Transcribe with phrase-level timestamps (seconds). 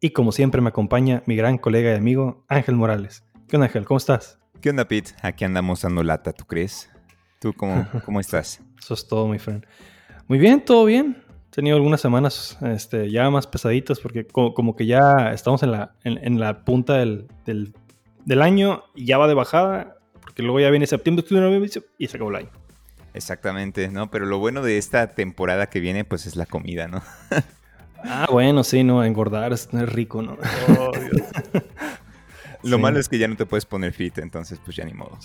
[0.00, 3.24] Y como siempre me acompaña mi gran colega y amigo Ángel Morales.
[3.48, 3.84] ¿Qué onda Ángel?
[3.84, 4.38] ¿Cómo estás?
[4.60, 5.10] ¿Qué onda, Pete?
[5.22, 6.88] Aquí andamos dando lata, ¿tú crees?
[7.40, 8.60] ¿Tú cómo, cómo estás?
[8.78, 9.66] Eso es todo, mi friend.
[10.28, 11.24] Muy bien, todo bien.
[11.48, 15.96] He tenido algunas semanas este, ya más pesaditas porque como, que ya estamos en la,
[16.04, 20.86] en, la punta del, del, año y ya va de bajada porque luego ya viene
[20.86, 21.24] septiembre,
[21.98, 22.50] y se acabó el año.
[23.14, 24.12] Exactamente, ¿no?
[24.12, 27.02] Pero lo bueno de esta temporada que viene, pues es la comida, ¿no?
[28.04, 29.04] ah, bueno, sí, ¿no?
[29.04, 30.36] Engordar es, rico, ¿no?
[30.78, 30.92] Oh,
[32.62, 35.18] lo malo es que ya no te puedes poner fit, entonces pues ya ni modo.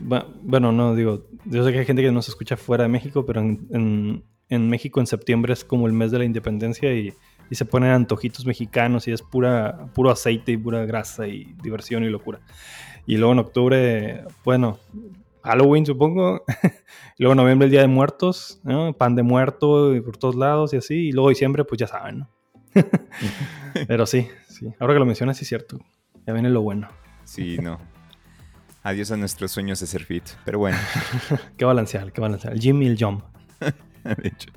[0.42, 3.40] bueno, no, digo, yo sé que hay gente que nos escucha fuera de México, pero
[3.40, 7.14] en, México en septiembre es como el mes de la independencia y,
[7.50, 12.10] se ponen antojitos mexicanos y es pura, puro aceite y pura grasa y diversión y
[12.10, 12.40] locura.
[13.06, 14.78] Y luego en octubre, bueno,
[15.48, 16.44] Halloween, supongo.
[17.16, 18.60] y luego noviembre, el Día de Muertos,
[18.98, 21.08] pan de muerto y por todos lados y así.
[21.08, 22.30] Y luego diciembre, pues ya saben, ¿no?
[23.88, 24.66] Pero sí, sí.
[24.78, 25.78] Ahora que lo mencionas, sí es cierto.
[26.26, 26.88] Ya viene lo bueno.
[27.24, 27.80] Sí, no.
[28.82, 30.24] Adiós a nuestros sueños de ser fit.
[30.44, 30.76] Pero bueno.
[31.56, 32.52] qué balancear, qué balancear.
[32.52, 33.24] El gym y el jump.
[33.60, 34.50] de hecho.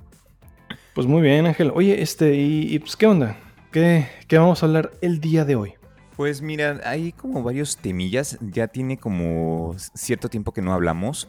[0.94, 1.72] Pues muy bien, Ángel.
[1.73, 3.38] Oye, este, y, pues, ¿qué onda?
[3.72, 5.73] ¿Qué, ¿Qué vamos a hablar el día de hoy?
[6.16, 11.28] Pues mira, hay como varios temillas, ya tiene como cierto tiempo que no hablamos.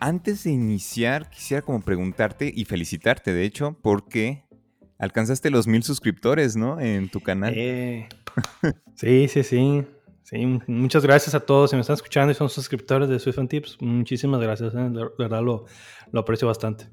[0.00, 4.44] antes de iniciar, quisiera como preguntarte y felicitarte, de hecho, porque
[4.98, 6.80] alcanzaste los mil suscriptores, ¿no?
[6.80, 7.54] En tu canal.
[7.56, 8.08] Eh,
[8.94, 9.84] sí, sí, sí.
[10.22, 11.70] Sí, muchas gracias a todos.
[11.70, 14.72] Si me están escuchando y son suscriptores de Swift Tips, muchísimas gracias.
[14.74, 14.88] ¿eh?
[14.90, 15.64] De verdad lo,
[16.12, 16.88] lo aprecio bastante.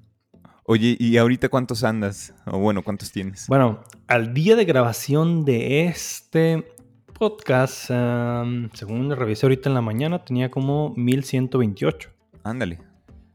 [0.70, 2.34] Oye, ¿y ahorita cuántos andas?
[2.46, 3.48] O bueno, ¿cuántos tienes?
[3.48, 6.74] Bueno, al día de grabación de este
[7.18, 12.10] podcast, según revisé ahorita en la mañana, tenía como 1128.
[12.44, 12.80] Ándale.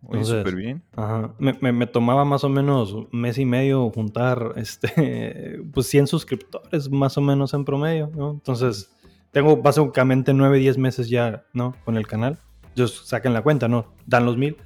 [0.02, 0.82] Oye, súper bien.
[0.94, 1.32] Ajá.
[1.38, 7.16] Me, tomaba más o menos un mes y medio juntar este, pues 100 suscriptores, más
[7.16, 8.32] o menos en promedio, ¿no?
[8.32, 8.92] Entonces,
[9.30, 11.76] tengo básicamente 9, 10 meses ya, ¿no?
[11.86, 12.38] Con el canal.
[12.76, 13.86] Ellos saquen la cuenta, ¿no?
[14.04, 14.58] Dan los mil.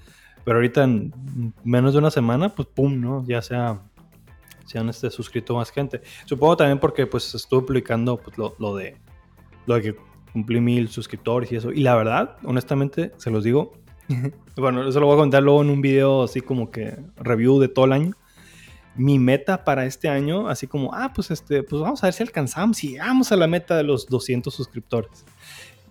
[0.47, 1.13] Pero ahorita en
[1.65, 3.25] menos de una semana, pues pum, ¿no?
[3.27, 3.57] Ya se,
[4.65, 6.03] se han este, suscrito más gente.
[6.25, 8.97] Supongo también porque pues estuve publicando pues, lo, de
[9.67, 9.97] lo de que
[10.33, 11.73] cumplí mil suscriptores y eso.
[11.73, 13.73] Y la verdad, honestamente, se los digo.
[14.57, 17.67] bueno, eso lo voy a contar luego en un video así como que review de
[17.67, 18.13] todo el año.
[18.95, 22.23] Mi meta para este año, así como, ah, pues este, pues vamos a ver si
[22.23, 25.25] alcanzamos, si llegamos a la meta de los 200 suscriptores.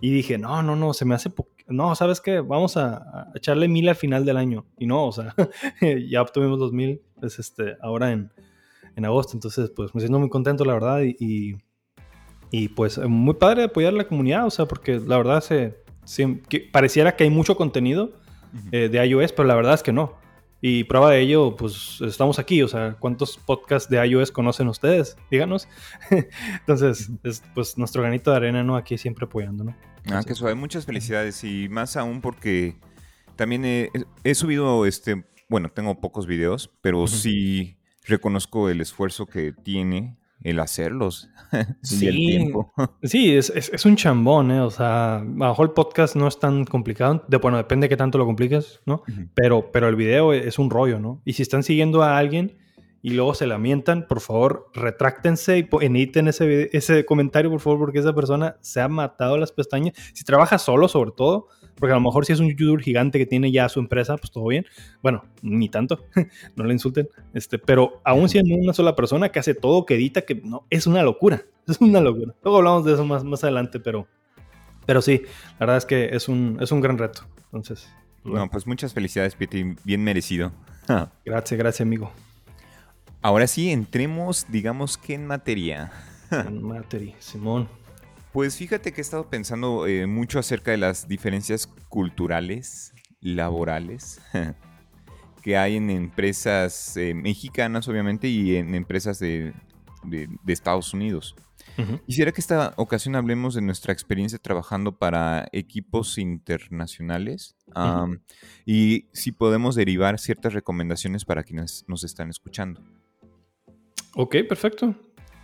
[0.00, 2.40] Y dije, no, no, no, se me hace poco no, ¿sabes qué?
[2.40, 4.66] Vamos a, echarle mil al final del año.
[4.78, 5.34] Y no, o sea,
[6.08, 8.30] ya obtuvimos los mil pues, este, ahora en,
[9.04, 9.36] agosto.
[9.36, 11.02] Entonces, pues me siento muy contento, la verdad.
[11.02, 11.56] Y,
[12.50, 15.74] y, pues muy padre apoyar a la comunidad, o sea, porque la verdad se,
[16.72, 18.12] pareciera que hay mucho contenido
[18.72, 20.14] eh, de iOS, pero la verdad es que no.
[20.68, 25.16] Y prueba de ello, pues estamos aquí, o sea, ¿cuántos podcasts de iOS conocen ustedes?
[25.30, 25.68] Díganos.
[26.58, 28.74] Entonces, es pues nuestro granito de arena, ¿no?
[28.74, 29.76] Aquí siempre apoyando, ¿no?
[30.10, 30.56] Ah, que suave.
[30.56, 32.80] Muchas felicidades y más aún porque
[33.36, 40.16] también he, subido, este, bueno, tengo pocos videos, pero sí reconozco el esfuerzo que tiene
[40.46, 41.28] el hacerlos
[41.82, 42.72] sí, el tiempo.
[43.02, 44.60] sí, es, un chambón, ¿eh?
[44.60, 47.24] O sea, bajo el podcast no es tan complicado.
[47.28, 49.02] De, bueno, depende de qué tanto lo compliques, ¿no?
[49.34, 51.20] pero, pero el video es un rollo, ¿no?
[51.24, 52.56] Y si están siguiendo a alguien
[53.06, 58.00] y luego se lamentan, por favor, retráctense y editen ese, ese comentario, por favor, porque
[58.00, 59.94] esa persona se ha matado las pestañas.
[60.12, 61.46] Si trabaja solo, sobre todo,
[61.76, 64.32] porque a lo mejor si es un youtuber gigante que tiene ya su empresa, pues
[64.32, 64.66] todo bien.
[65.04, 66.04] Bueno, ni tanto,
[66.56, 67.08] no le insulten.
[67.32, 70.88] Este, pero aún siendo una sola persona que hace todo, que edita, que no, es
[70.88, 71.44] una locura.
[71.68, 72.34] Es una locura.
[72.42, 74.08] Luego hablamos de eso más, más adelante, pero,
[74.84, 75.22] pero sí,
[75.52, 77.22] la verdad es que es un, es un gran reto.
[77.44, 77.88] Entonces.
[78.24, 78.48] Bueno.
[78.50, 80.50] pues muchas felicidades, Piti, bien merecido.
[81.24, 82.10] gracias, gracias, amigo.
[83.26, 85.90] Ahora sí, entremos, digamos que en materia.
[86.30, 87.68] en materia, Simón.
[88.32, 94.20] Pues fíjate que he estado pensando eh, mucho acerca de las diferencias culturales, laborales,
[95.42, 99.52] que hay en empresas eh, mexicanas, obviamente, y en empresas de,
[100.46, 101.34] Estados Unidos.
[102.06, 107.56] Quisiera que esta ocasión hablemos de nuestra experiencia trabajando para equipos internacionales
[108.64, 112.80] y si podemos derivar ciertas recomendaciones para quienes nos están escuchando.
[114.16, 114.94] Ok, perfecto.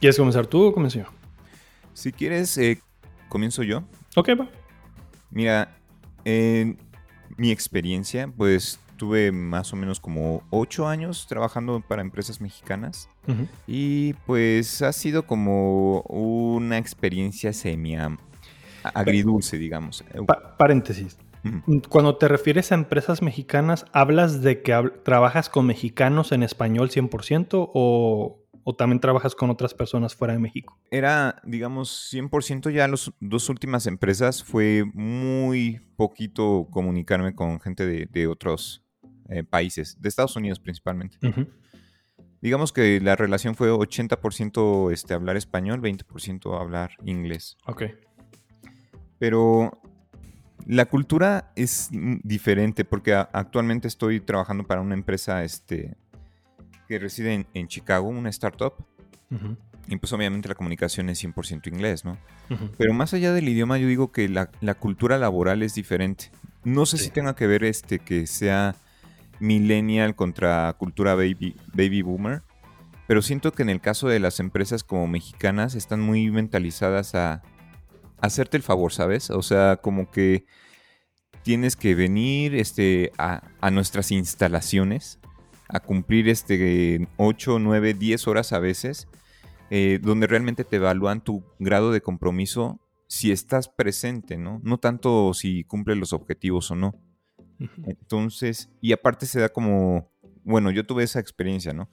[0.00, 1.04] ¿Quieres comenzar tú o comienzo yo?
[1.94, 2.80] Si quieres, eh,
[3.28, 3.84] comienzo yo.
[4.16, 4.48] Ok, va.
[5.30, 5.76] Mira,
[6.24, 6.78] en
[7.36, 13.08] mi experiencia, pues tuve más o menos como ocho años trabajando para empresas mexicanas
[13.66, 17.96] y pues ha sido como una experiencia semi
[18.82, 20.04] agridulce, digamos.
[20.26, 21.18] Pa- paréntesis.
[21.88, 26.90] Cuando te refieres a empresas mexicanas, ¿hablas de que hab- trabajas con mexicanos en español
[26.90, 30.78] 100% o, o también trabajas con otras personas fuera de México?
[30.90, 38.06] Era, digamos, 100% ya las dos últimas empresas fue muy poquito comunicarme con gente de,
[38.06, 38.82] de otros
[39.28, 41.16] eh, países, de Estados Unidos principalmente.
[42.42, 47.56] Digamos que la relación fue 80% este, hablar español, 20% hablar inglés.
[47.66, 47.84] Ok.
[49.18, 49.80] Pero
[50.66, 55.96] la cultura es diferente porque actualmente estoy trabajando para una empresa este,
[56.92, 58.74] que reside en, en Chicago, una startup.
[59.88, 62.18] Y pues obviamente la comunicación es 100% inglés, ¿no?
[62.76, 66.30] Pero más allá del idioma, yo digo que la, la cultura laboral es diferente.
[66.64, 67.04] No sé Sí.
[67.04, 68.76] si tenga que ver este que sea
[69.40, 72.42] millennial contra cultura baby, baby boomer,
[73.08, 77.42] pero siento que en el caso de las empresas como mexicanas están muy mentalizadas a
[78.20, 79.30] hacerte el favor, ¿sabes?
[79.30, 80.44] O sea, como que
[81.42, 85.18] tienes que venir este, a, a nuestras instalaciones
[85.72, 89.08] a cumplir este 8, 9, 10 horas a veces,
[89.70, 94.60] eh, donde realmente te evalúan tu grado de compromiso si estás presente, ¿no?
[94.62, 96.94] No tanto si cumples los objetivos o no.
[97.86, 100.10] Entonces, y aparte se da como,
[100.44, 101.88] bueno, yo tuve esa experiencia, ¿no?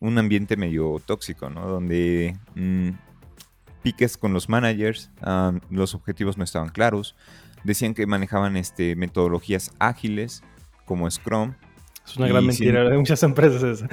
[0.00, 1.66] Un ambiente medio tóxico, ¿no?
[1.68, 2.90] Donde mm,
[3.82, 5.10] piques con los managers,
[5.70, 7.16] los objetivos no estaban claros,
[7.64, 10.42] decían que manejaban este, metodologías ágiles
[10.84, 11.54] como Scrum.
[12.06, 13.88] Es una gran mentira de muchas empresas esa.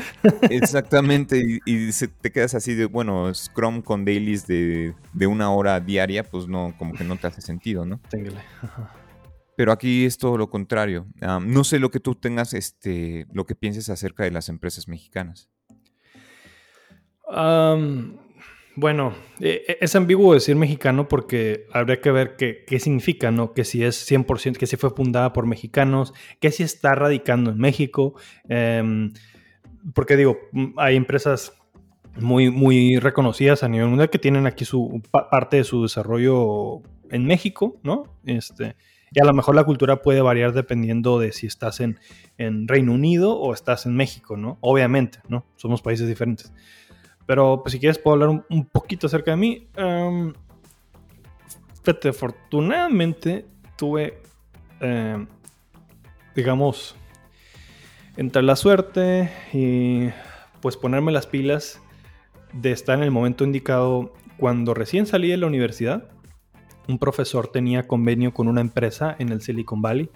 [0.50, 5.52] Exactamente, y, y se- te quedas así de, bueno, Scrum con dailies de, de una
[5.52, 8.00] hora diaria, pues no, como que no te hace sentido, ¿no?
[8.10, 8.42] Téngale.
[9.56, 11.06] Pero aquí es todo lo contrario.
[11.22, 14.88] Ah, no sé lo que tú tengas, este, lo que pienses acerca de las empresas
[14.88, 15.50] mexicanas.
[18.76, 23.54] Bueno, eh, eh, es ambiguo decir mexicano porque habría que ver qué, qué significa, ¿no?
[23.54, 27.58] Que si es 100%, que si fue fundada por mexicanos, que si está radicando en
[27.60, 28.16] México.
[28.50, 29.12] em,
[29.94, 30.38] porque digo,
[30.78, 31.54] hay empresas
[32.20, 36.82] muy, muy reconocidas a nivel mundial que tienen aquí su pa- parte de su desarrollo
[37.10, 38.04] en México, ¿no?
[38.26, 38.76] Este,
[39.12, 42.00] y a lo mejor la cultura puede variar dependiendo de si estás en,
[42.38, 44.58] en Reino Unido o estás en México, ¿no?
[44.62, 45.46] Obviamente, ¿no?
[45.58, 46.54] Somos países diferentes.
[47.26, 49.68] Pero pues si quieres puedo hablar un, un poquito acerca de mí.
[49.76, 50.34] Em,
[51.84, 53.46] fíjate, afortunadamente
[53.78, 54.22] tuve,
[54.80, 55.28] em,
[56.36, 56.96] digamos,
[58.18, 60.10] entre la suerte y
[60.62, 61.82] pues ponerme las pilas
[62.54, 66.10] de estar en el momento indicado cuando recién salí de la universidad.
[66.88, 70.10] Un profesor tenía convenio con una empresa en el Silicon Valley.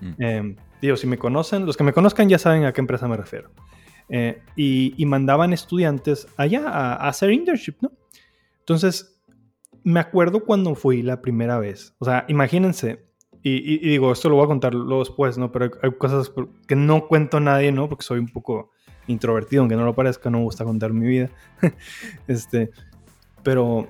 [0.00, 0.12] Mm.
[0.18, 3.16] Eh, digo, si me conocen, los que me conozcan ya saben a qué empresa me
[3.16, 3.50] refiero.
[4.08, 7.90] Eh, y, y mandaban estudiantes allá a, a hacer internship, ¿no?
[8.60, 9.20] Entonces,
[9.82, 11.94] me acuerdo cuando fui la primera vez.
[11.98, 13.04] O sea, imagínense,
[13.42, 15.50] y, y- y digo, esto lo voy a contar luego después, ¿no?
[15.52, 16.32] Pero hay, hay cosas
[16.66, 17.88] que no cuento a nadie, ¿no?
[17.88, 18.70] Porque soy un poco
[19.08, 21.30] introvertido, aunque no lo parezca, no me gusta contar mi vida.
[22.28, 22.70] este,
[23.42, 23.86] pero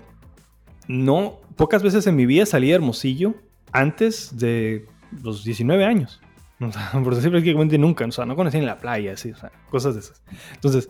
[0.88, 3.34] no, pocas veces en mi vida salí de Hermosillo
[3.72, 4.86] antes de
[5.22, 6.20] los 19 años.
[6.60, 8.04] O sea, por decir prácticamente nunca.
[8.06, 10.22] O sea, no conocí en la playa, así, o sea, cosas de esas.
[10.54, 10.88] Entonces,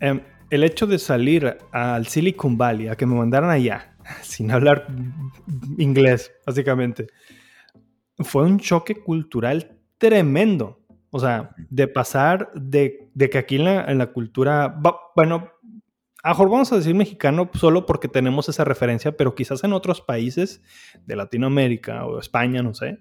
[0.00, 4.86] em, el hecho de salir al Silicon Valley, a que me mandaran allá, sin hablar
[5.76, 7.08] inglés, básicamente,
[8.18, 10.76] fue un choque cultural tremendo.
[11.10, 14.78] O sea, de pasar de, de que aquí en la, en la cultura,
[15.16, 15.52] bueno,
[16.22, 20.00] a mejor vamos a decir mexicano solo porque tenemos esa referencia, pero quizás en otros
[20.00, 20.62] países
[21.06, 22.98] de Latinoamérica o España, no sé,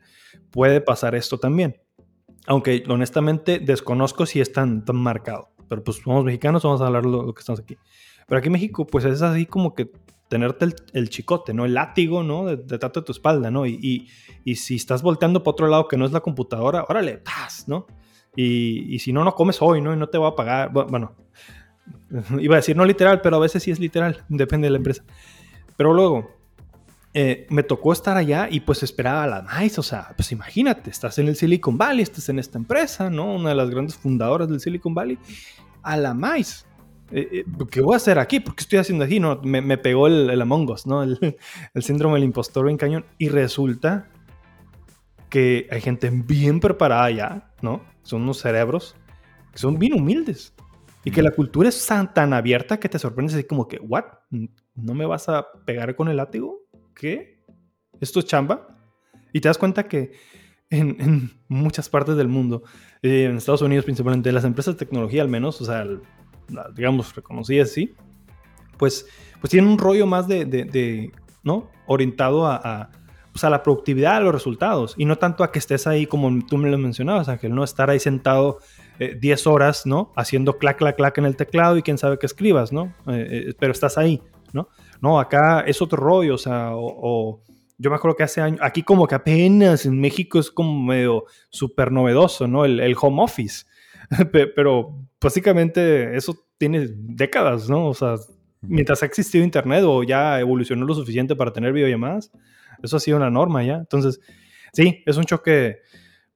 [0.52, 1.82] puede pasar esto también.
[2.46, 5.50] Aunque honestamente desconozco si es tan, tan marcado.
[5.68, 7.78] Pero pues somos mexicanos, vamos a hablar lo, lo que estamos aquí.
[8.28, 9.92] Pero aquí en México, pues es así como que
[10.30, 11.66] tenerte el, el chicote, ¿no?
[11.66, 12.46] El látigo, ¿no?
[12.46, 13.66] De- Detrás de tu espalda, ¿no?
[13.66, 14.08] Y, y,
[14.46, 17.88] y si estás volteando para otro lado que no es la computadora, órale, paz, ¿no?
[18.36, 19.94] Y, y si no, no comes hoy, ¿no?
[19.94, 20.72] Y no te va a pagar.
[20.72, 21.16] Bu- Bueno,
[22.40, 25.04] iba a decir no literal, pero a veces sí es literal, depende de la empresa.
[25.76, 26.38] Pero luego,
[27.14, 30.90] eh, me tocó estar allá y pues esperaba a la más, o sea, pues imagínate,
[30.90, 33.34] estás en el Silicon Valley, estás en esta empresa, ¿no?
[33.34, 35.18] Una de las grandes fundadoras del Silicon Valley,
[35.82, 36.68] a la más.
[37.12, 38.40] Eh, eh, ¿Qué voy a hacer aquí?
[38.40, 39.20] ¿Por qué estoy haciendo aquí?
[39.20, 41.04] No, me, me pegó el, el Among Us, ¿no?
[41.04, 41.18] El,
[41.74, 43.06] el síndrome del impostor en cañón.
[43.18, 44.10] Y resulta
[45.30, 47.82] que hay gente bien preparada allá, ¿no?
[48.04, 48.96] Son unos cerebros
[49.52, 50.54] que son bien humildes.
[51.08, 54.04] Y que la cultura es tan, tan abierta que te sorprendes así como que, ¿what?
[54.76, 56.68] ¿No me vas a pegar con el látigo?
[56.94, 57.38] ¿Qué?
[58.02, 58.68] esto es chamba.
[59.32, 60.12] Y te das cuenta que
[60.70, 62.64] en, muchas partes del mundo,
[63.02, 65.86] eh, en Estados Unidos principalmente, las empresas de tecnología al menos, o sea,
[66.76, 67.96] digamos, reconocidas, sí,
[68.78, 69.08] pues,
[69.40, 71.12] pues tienen un rollo más de,
[71.42, 71.72] ¿no?
[71.86, 72.90] Orientado a,
[73.32, 76.46] pues a, la productividad, a los resultados, y no tanto a que estés ahí como
[76.46, 77.64] tú me lo mencionabas, Ángel, ¿no?
[77.64, 78.60] Estar ahí sentado
[79.00, 80.12] 10 eh, horas, ¿no?
[80.16, 82.94] Haciendo clac, clac, clac en el teclado y quién sabe qué escribas, ¿no?
[83.08, 84.22] Eh, pero estás ahí,
[84.54, 84.70] ¿no?
[85.02, 87.42] No, acá es otro rollo, o sea, o
[87.78, 91.26] yo me acuerdo que hace años, aquí como que apenas en México es como medio
[91.50, 92.66] súper novedoso, ¿no?
[92.66, 93.66] El, home office.
[94.32, 97.88] Pero básicamente eso tiene décadas, ¿no?
[97.88, 98.16] O sea,
[98.62, 102.32] mientras ha existido Internet o ya evolucionó lo suficiente para tener videollamadas,
[102.82, 103.76] eso ha sido una norma ya.
[103.76, 104.20] Entonces,
[104.74, 105.78] sí, es un choque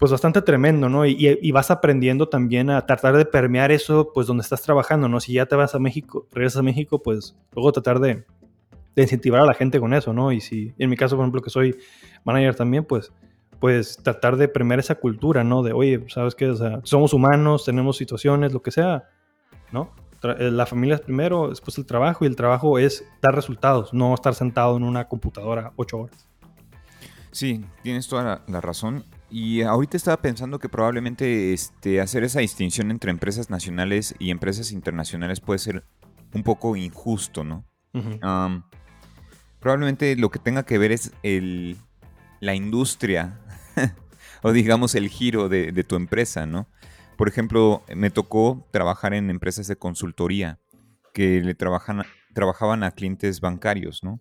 [0.02, 1.06] pues bastante tremendo, ¿no?
[1.06, 5.20] Y, vas aprendiendo también a tratar de permear eso, pues donde estás trabajando, ¿no?
[5.20, 8.26] Si ya te vas a México, regresas a México, pues luego tratar de,
[8.96, 10.32] incentivar a la gente con eso, ¿no?
[10.32, 11.78] Y si, en mi caso, por ejemplo, que soy
[12.24, 13.14] manager también, pues,
[13.60, 15.62] pues tratar de premiar esa cultura, ¿no?
[15.62, 16.50] De, oye, ¿sabes qué?
[16.50, 19.08] O sea, somos humanos, tenemos situaciones, lo que sea,
[19.72, 19.92] ¿no?
[20.24, 24.16] Eh, la familia es primero, después el trabajo, y el trabajo es dar resultados, no
[24.16, 26.28] estar sentado en una computadora ocho horas.
[27.32, 29.06] Sí, tienes toda la, razón.
[29.32, 34.74] Y ahorita estaba pensando que probablemente este, hacer esa distinción entre empresas nacionales y empresas
[34.74, 35.86] internacionales puede ser
[36.34, 37.66] un poco injusto, ¿no?
[39.60, 41.78] probablemente lo que tenga que ver es el,
[42.42, 43.40] la industria
[44.42, 46.68] o digamos el giro de, tu empresa, ¿no?
[47.18, 50.60] Por ejemplo, me tocó trabajar en empresas de consultoría
[51.14, 54.20] que le trabajan, trabajaban a clientes bancarios, ¿no?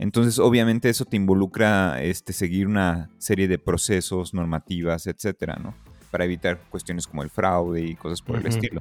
[0.00, 5.74] Entonces, obviamente eso te involucra este, seguir una serie de procesos, normativas, etcétera, ¿no?
[6.10, 8.80] Para evitar cuestiones como el fraude y cosas por el estilo.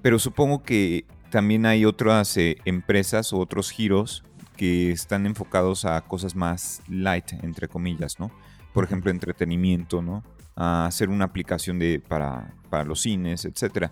[0.00, 4.22] Pero supongo que también hay otras eh, empresas o otros giros
[4.56, 8.30] que están enfocados a cosas más light, entre comillas, ¿no?
[8.72, 10.22] Por ejemplo, entretenimiento, ¿no?
[10.54, 12.54] A hacer una aplicación de, para,
[12.86, 13.90] los cines, etc.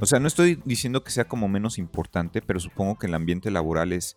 [0.00, 3.52] O sea, no estoy diciendo que sea como menos importante, pero supongo que el ambiente
[3.52, 4.16] laboral es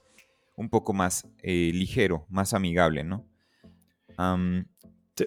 [0.58, 3.26] un poco más eh, ligero, más amigable, ¿no?
[5.16, 5.26] sí.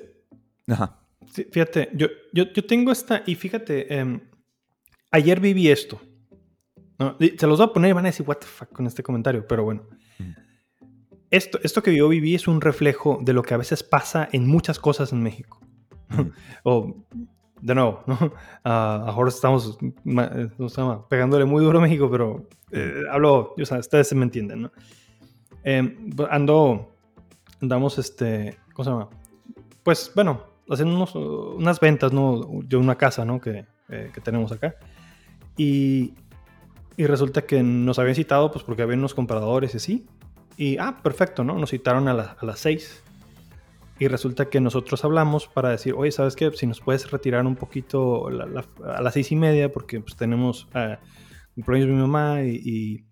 [0.68, 1.00] Ajá.
[1.26, 4.20] fíjate, yo, yo, tengo esta, y fíjate, em,
[5.10, 5.98] ayer viví esto.
[7.18, 9.46] se los voy a poner y van a decir, what the fuck con este comentario,
[9.48, 9.88] pero bueno
[11.30, 14.46] esto, esto que yo viví es un reflejo de lo que a veces pasa en
[14.46, 15.60] muchas cosas en México.
[16.64, 16.96] o,
[17.60, 18.32] de nuevo, ¿no?
[18.64, 19.78] ahora estamos
[21.08, 24.72] pegándole muy duro a México, pero eh, hablo, o sea, ustedes me entienden, ¿no?
[25.64, 26.94] Em, ando,
[27.60, 29.08] andamos, este, ¿cómo se llama?
[29.82, 31.06] Pues, bueno, haciendo
[31.56, 32.40] unas ventas, ¿no?
[32.64, 33.40] De una casa, ¿no?
[33.40, 34.76] Que, eh, que tenemos acá.
[35.56, 36.14] Y,
[36.96, 40.06] y resulta que nos habían citado, pues, porque había unos compradores y así.
[40.56, 41.54] Y, ah, perfecto, ¿no?
[41.54, 43.02] Nos citaron a, las 6.
[43.98, 46.50] Y resulta que nosotros hablamos para decir, oye, ¿sabes qué?
[46.52, 50.96] Si nos puedes retirar un poquito a las seis y media, porque pues tenemos uh,
[51.54, 53.04] cumpleaños de mi mamá y, y,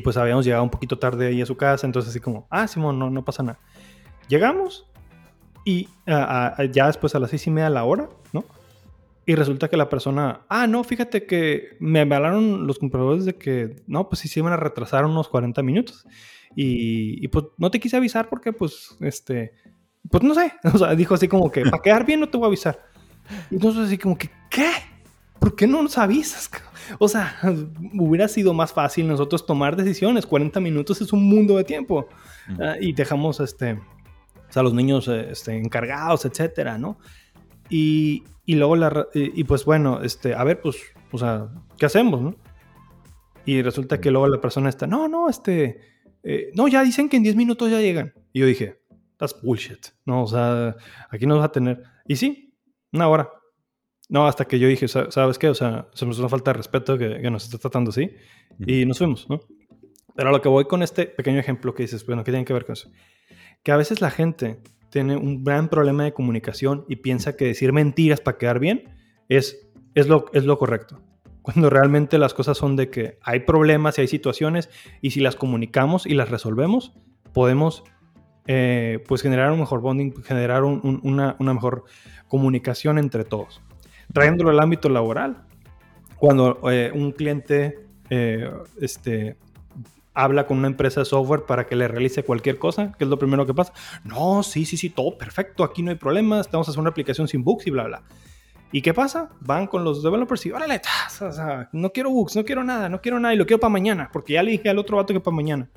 [0.00, 2.98] pues habíamos llegado un poquito tarde ahí a su casa, entonces así como, ah, Simón,
[2.98, 3.58] no, no pasa nada.
[4.28, 4.86] Llegamos
[5.64, 8.44] y ya después a las seis y media la hora, ¿no?
[9.26, 13.76] Y resulta que la persona, ah, no, fíjate que me hablaron los compradores de que,
[13.86, 16.06] no, pues sí se iban a retrasar unos 40 minutos.
[16.54, 19.52] Y, pues no te quise avisar porque pues, este,
[20.10, 22.44] pues no sé, o sea, dijo así como que, para quedar bien no te voy
[22.44, 22.78] a avisar.
[23.50, 24.70] Y entonces así como que, ¿qué?
[25.44, 26.50] ¿Por qué no nos avisas?
[26.98, 27.36] O sea,
[27.92, 30.24] hubiera sido más fácil nosotros tomar decisiones.
[30.24, 32.08] 40 minutos es un mundo de tiempo.
[32.58, 33.78] Ah, y dejamos este,
[34.56, 36.98] o los niños este, encargados, etcétera, ¿no?
[37.68, 39.06] Y, y luego la...
[39.12, 40.78] Y, pues bueno, este, a ver, pues,
[41.12, 42.36] o sea, ¿qué hacemos, no?
[43.44, 45.78] Y resulta que luego la persona está, no, no, este,
[46.22, 48.14] eh, no, ya dicen que en 10 minutos ya llegan.
[48.32, 48.80] Y yo dije,
[49.18, 49.88] that's bullshit.
[50.06, 50.74] No, o sea,
[51.10, 51.82] aquí nos va a tener.
[52.08, 52.56] Y sí,
[52.92, 53.28] una hora.
[54.08, 55.48] No, hasta que yo dije, ¿sabes qué?
[55.48, 58.10] O sea, se nos una falta de respeto que, nos está tratando así.
[58.66, 59.40] Y nos fuimos, ¿no?
[60.14, 62.52] Pero a lo que voy con este pequeño ejemplo que dices, bueno, ¿qué tiene que
[62.52, 62.90] ver con eso?
[63.62, 67.72] Que a veces la gente tiene un gran problema de comunicación y piensa que decir
[67.72, 68.94] mentiras para quedar bien
[69.28, 71.00] es, es, lo, es lo correcto
[71.44, 74.70] cuando realmente las cosas son de que hay problemas y hay situaciones
[75.02, 76.94] y si las comunicamos y las resolvemos,
[77.34, 77.84] podemos
[78.46, 81.84] eh, pues generar un mejor bonding, generar una, mejor
[82.28, 83.60] comunicación entre todos.
[84.14, 85.44] Trayéndolo al ámbito laboral,
[86.16, 89.36] cuando eh, un cliente eh, este,
[90.14, 93.18] habla con una empresa de software para que le realice cualquier cosa, ¿qué es lo
[93.18, 93.74] primero que pasa?
[94.04, 97.44] No, sí, sí, sí, todo perfecto, aquí no hay problemas, estamos haciendo una aplicación sin
[97.44, 98.02] bugs y bla, bla.
[98.72, 99.30] ¿Y qué pasa?
[99.40, 100.80] Van con los developers y órale,
[101.72, 104.32] no quiero bugs, no quiero nada, no quiero nada y lo quiero para mañana, porque
[104.32, 105.68] ya le dije al otro vato que para mañana.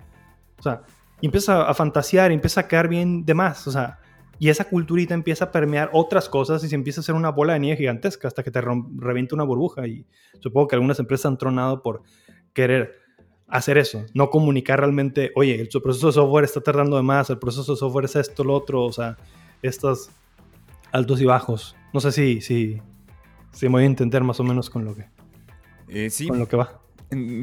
[0.58, 0.82] O sea,
[1.22, 4.00] y empiezas a, fantasear, y empieza a quedar bien de más, o sea,
[4.40, 7.54] y esa culturita empieza a permear otras cosas y se empieza a hacer una bola
[7.54, 9.88] de nieve gigantesca hasta que te revienta una burbuja.
[9.88, 10.06] Y
[10.40, 12.04] supongo que algunas empresas han tronado por
[12.54, 12.96] querer
[13.48, 17.40] hacer eso, no comunicar realmente, oye, el proceso de software está tardando de más, el
[17.40, 19.18] proceso de software es esto, lo otro, o sea,
[19.62, 20.10] estos
[20.92, 21.76] altos y bajos.
[21.94, 22.82] No sé si, si,
[23.52, 25.06] si me voy a entender más o menos con lo que,
[25.88, 26.28] eh, sí.
[26.28, 26.82] con lo que va.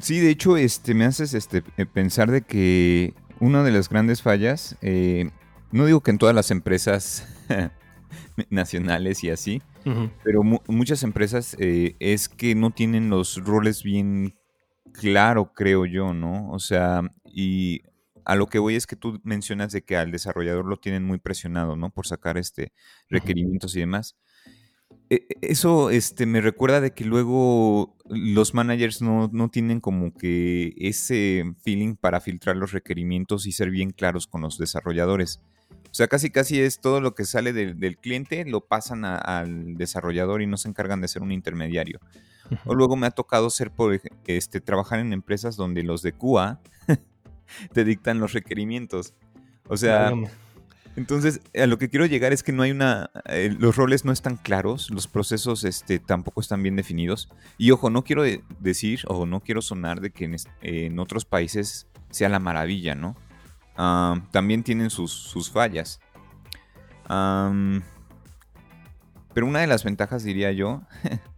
[0.03, 4.21] Sí, de hecho, este, me haces este, eh, pensar de que una de las grandes
[4.21, 5.31] fallas, eh,
[5.75, 7.27] no digo que en todas las empresas
[8.51, 9.63] nacionales y así,
[10.23, 14.35] pero muchas empresas es que no tienen los roles bien
[14.93, 16.51] claro, creo yo, ¿no?
[16.51, 17.83] O sea, y
[18.25, 21.19] a lo que voy es que tú mencionas de que al desarrollador lo tienen muy
[21.19, 21.91] presionado, ¿no?
[21.91, 22.73] Por sacar este
[23.11, 24.17] requerimientos y demás.
[25.11, 30.75] E, e, eso este, me recuerda de que luego los managers no, tienen como que
[30.79, 35.41] ese feeling para filtrar los requerimientos y ser bien claros con los desarrolladores.
[35.95, 40.43] O sea, casi casi es todo lo que sale del, cliente, lo pasan al desarrollador
[40.43, 42.01] y no se encargan de ser un intermediario.
[42.65, 46.59] O luego me ha tocado ser por este, trabajar en empresas donde los de QA
[47.73, 49.15] te dictan los requerimientos.
[49.69, 50.13] O sea,
[50.97, 54.11] entonces a lo que quiero llegar es que no hay una, eh, los roles no
[54.11, 57.29] están claros, los procesos este, tampoco están bien definidos.
[57.57, 58.25] Y ojo, no quiero
[58.59, 60.29] decir o no quiero sonar de que
[60.61, 63.15] en, otros países sea la maravilla, ¿no?
[63.77, 66.01] También tienen sus, fallas.
[67.07, 67.83] pero
[69.47, 70.83] una de las ventajas, diría yo,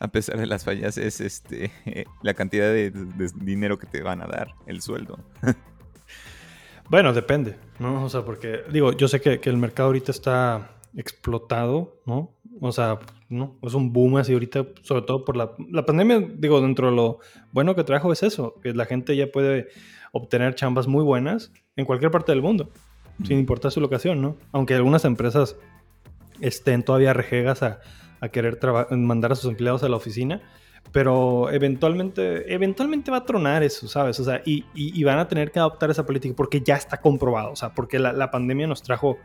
[0.00, 1.70] a pesar de las fallas, es este
[2.22, 2.92] la cantidad de,
[3.36, 5.18] dinero que te van a dar, el sueldo.
[6.88, 8.04] bueno, depende, ¿no?
[8.04, 12.34] O sea, porque digo, yo sé que, el mercado ahorita está explotado, ¿no?
[12.60, 12.98] O sea,
[13.34, 16.96] no, es un boom así ahorita, sobre todo por la, la pandemia, digo, dentro de
[16.96, 17.18] lo
[17.52, 19.68] bueno que trajo es eso, que la gente ya puede
[20.12, 22.70] obtener chambas muy buenas en cualquier parte del mundo,
[23.24, 24.36] sin importar su locación, ¿no?
[24.52, 25.56] Aunque algunas empresas
[26.40, 27.80] estén todavía rejegas a,
[28.20, 28.58] a querer
[28.90, 30.40] mandar a sus empleados a la oficina,
[30.92, 34.18] pero eventualmente, eventualmente va a tronar eso, ¿sabes?
[34.20, 37.56] O sea, y, van a tener que adoptar esa política porque ya está comprobado, o
[37.56, 39.18] sea, porque la, pandemia nos trajo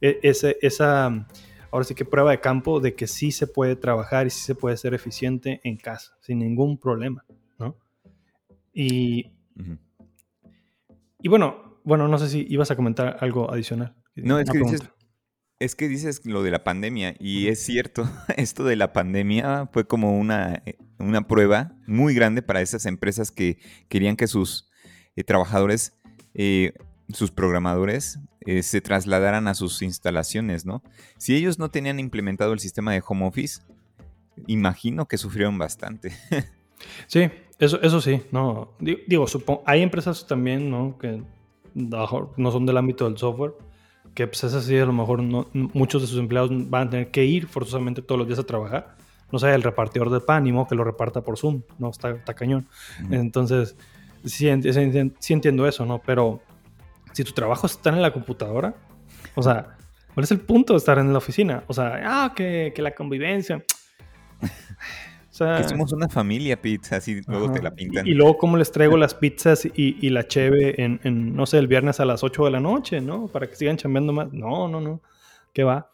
[0.00, 1.26] e, ese, esa,
[1.70, 4.54] ahora sí que prueba de campo de que sí se puede trabajar y sí se
[4.54, 7.24] puede ser eficiente en casa, sin ningún problema,
[7.58, 7.76] ¿no?
[8.72, 9.32] Y,
[11.20, 13.94] y bueno, bueno, no sé si ibas a comentar algo adicional.
[14.14, 14.82] No, es que dices,
[15.60, 19.86] es que dices lo de la pandemia y es cierto, esto de la pandemia fue
[19.86, 24.70] como una, eh, una prueba muy grande para esas empresas que querían que sus
[25.16, 25.98] eh, trabajadores,
[26.34, 26.74] eh,
[27.12, 28.18] sus programadores,
[28.62, 30.82] se trasladaran a sus instalaciones, ¿no?
[31.18, 33.62] Si ellos no tenían implementado el sistema de home office,
[34.46, 36.12] imagino que sufrieron bastante.
[37.06, 38.72] sí, eso, eso sí, no.
[38.80, 40.96] Digo, supongo, hay empresas también, ¿no?
[40.98, 41.22] Que
[41.74, 43.54] no son del ámbito del software
[44.18, 47.24] que pues es así, a lo mejor muchos de sus empleados van a tener que
[47.24, 48.96] ir forzosamente todos los días a trabajar.
[49.30, 51.90] No sé, el repartidor de pan, ni modo que lo reparta por Zoom, ¿no?
[51.90, 52.66] Está, está cañón.
[53.12, 53.76] Entonces,
[54.24, 54.48] sí,
[55.20, 56.00] sí, entiendo eso, ¿no?
[56.04, 56.42] Pero
[57.12, 58.74] si tu trabajo está en la computadora,
[59.34, 59.76] o sea,
[60.14, 61.64] ¿cuál es el punto de estar en la oficina?
[61.66, 63.64] O sea, ah, que, que la convivencia
[65.38, 68.06] que somos una familia, pizza, así luego te la pintan.
[68.06, 72.00] Y, luego, ¿cómo les traigo las pizzas y, la cheve en, no sé, el viernes
[72.00, 73.28] a las 8 de la noche, ¿no?
[73.28, 74.32] Para que sigan chambeando más.
[74.32, 75.00] No, no, no.
[75.52, 75.90] ¿Qué va?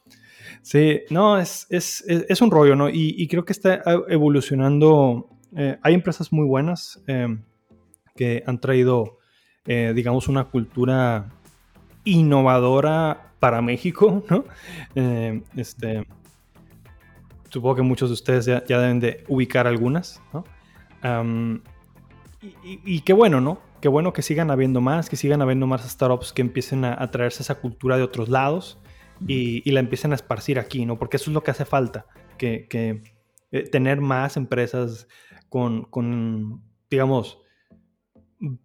[0.63, 2.89] Sí, no, es, es, es, un rollo, ¿no?
[2.89, 5.29] Y, creo que está evolucionando.
[5.57, 7.43] Eh, hay empresas muy buenas em,
[8.17, 9.19] que han traído,
[9.67, 11.31] eh, digamos, una cultura
[12.05, 14.45] innovadora para México, ¿no?
[14.95, 16.07] Eh, este
[17.55, 20.45] supongo que muchos de ustedes ya, deben de ubicar algunas, ¿no?
[22.63, 23.61] y, qué bueno, ¿no?
[23.81, 27.43] Qué bueno que sigan habiendo más, que sigan habiendo más startups que empiecen a, traerse
[27.43, 28.79] esa cultura de otros lados
[29.29, 30.99] y, la empiecen a esparcir aquí, ¿no?
[30.99, 32.07] Porque eso es lo que hace falta,
[32.39, 32.67] que,
[33.53, 35.07] eh, tener más empresas
[35.49, 37.39] con, digamos,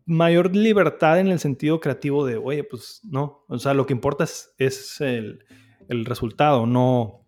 [0.06, 4.24] mayor libertad en el sentido creativo de, oye, pues no, o sea, lo que importa
[4.24, 5.44] es, el,
[5.88, 7.26] el, resultado, no,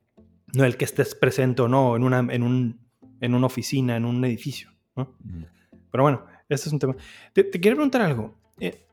[0.54, 2.80] no el que estés presente o no en una, en un,
[3.20, 4.70] en una oficina, en un edificio.
[4.96, 6.96] Pero bueno, este es un tema.
[7.34, 8.36] Te, quiero preguntar algo.
[8.60, 8.86] Eh,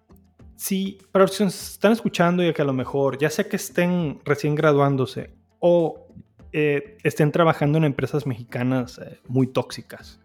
[0.57, 4.21] si para los que están escuchando y que a lo mejor, ya sea que estén
[4.25, 6.07] recién graduándose o
[6.53, 10.21] eh, estén trabajando en empresas mexicanas eh, muy tóxicas.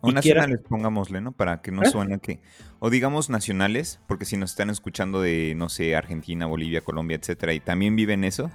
[0.00, 1.32] O nacionales, pongámosle, ¿no?
[1.32, 2.40] Para que no suene que.
[2.78, 7.52] O digamos nacionales, porque si nos están escuchando de, no sé, Argentina, Bolivia, Colombia, etcétera,
[7.52, 8.50] y también viven eso,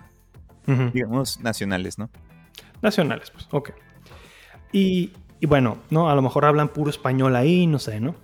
[0.94, 2.10] digamos, nacionales, ¿no?
[2.82, 3.72] Nacionales, pues, ok.
[4.72, 5.12] Y,
[5.46, 6.10] bueno, ¿no?
[6.10, 8.16] A lo mejor hablan puro español ahí, no sé, ¿no?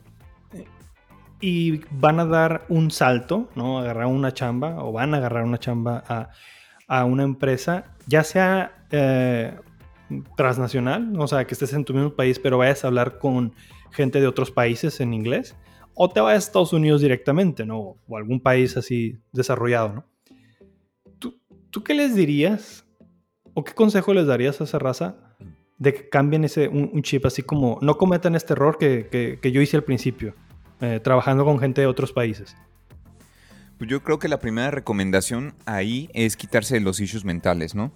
[1.41, 3.79] y van a dar un salto, ¿no?
[3.79, 6.31] Agarrar una chamba o van a agarrar una chamba a,
[6.89, 9.57] a una empresa, ya sea eh,
[10.35, 13.53] transnacional, o sea, que estés en tu mismo país, pero vayas a hablar con
[13.91, 15.55] gente de otros países en inglés,
[15.93, 17.95] o te vayas a Estados Unidos directamente, ¿no?
[18.07, 20.05] O algún país así desarrollado, ¿no?
[21.19, 22.85] ¿Tú, tú qué les dirías
[23.53, 25.17] o qué consejo les darías a esa raza
[25.77, 29.61] de que cambien ese, un, chip así como, no cometan este error que, que, yo
[29.61, 30.35] hice al principio,
[30.81, 32.55] eh, trabajando con gente de otros países?
[33.77, 37.93] Pues yo creo que la primera recomendación ahí es quitarse los issues mentales, ¿no?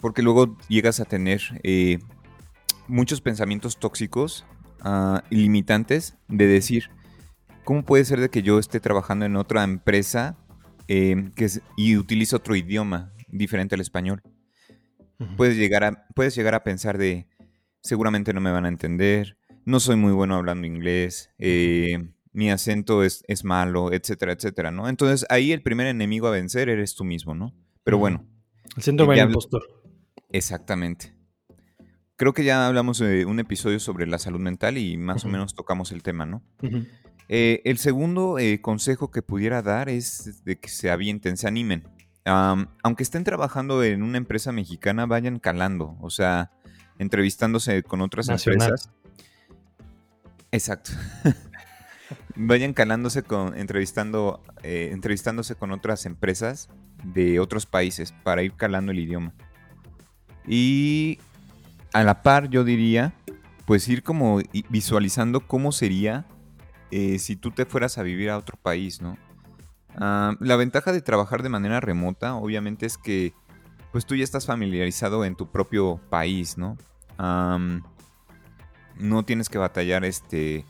[0.00, 1.98] Porque luego llegas a tener eh,
[2.88, 4.44] muchos pensamientos tóxicos
[4.84, 6.90] uh, y limitantes de decir,
[7.64, 10.36] ¿cómo puede ser de que yo esté trabajando en otra empresa
[10.88, 14.22] eh, que y utilice otro idioma diferente al español?
[15.36, 17.26] puedes, llegar a, puedes llegar a pensar de,
[17.82, 23.02] seguramente no me van a entender, no soy muy bueno hablando inglés, eh, mi acento
[23.02, 24.88] es, es, malo, etcétera, etcétera, ¿no?
[24.88, 27.52] Entonces ahí el primer enemigo a vencer eres tú mismo, ¿no?
[27.82, 28.24] Pero bueno,
[28.76, 29.62] el síndrome del impostor.
[30.30, 31.14] Exactamente.
[32.16, 35.54] Creo que ya hablamos de un episodio sobre la salud mental y más o menos
[35.54, 36.42] tocamos el tema, ¿no?
[37.28, 41.84] Eh, el segundo eh, consejo que pudiera dar es de que se avienten, se animen.
[42.24, 46.50] aunque estén trabajando en una empresa mexicana, vayan calando, o sea,
[46.98, 48.90] entrevistándose con otras empresas.
[50.50, 50.90] Exacto.
[52.34, 56.68] vayan calándose con, entrevistando, eh, entrevistándose con otras empresas
[57.04, 59.32] de otros países para ir calando el idioma.
[60.46, 61.18] Y
[61.92, 63.14] a la par yo diría,
[63.66, 66.26] pues ir como visualizando cómo sería
[66.90, 69.18] eh, si tú te fueras a vivir a otro país, ¿no?
[69.96, 73.34] Ah, la ventaja de trabajar de manera remota, obviamente, es que
[73.92, 76.76] pues tú ya estás familiarizado en tu propio país, ¿no?
[78.98, 80.64] no tienes que batallar este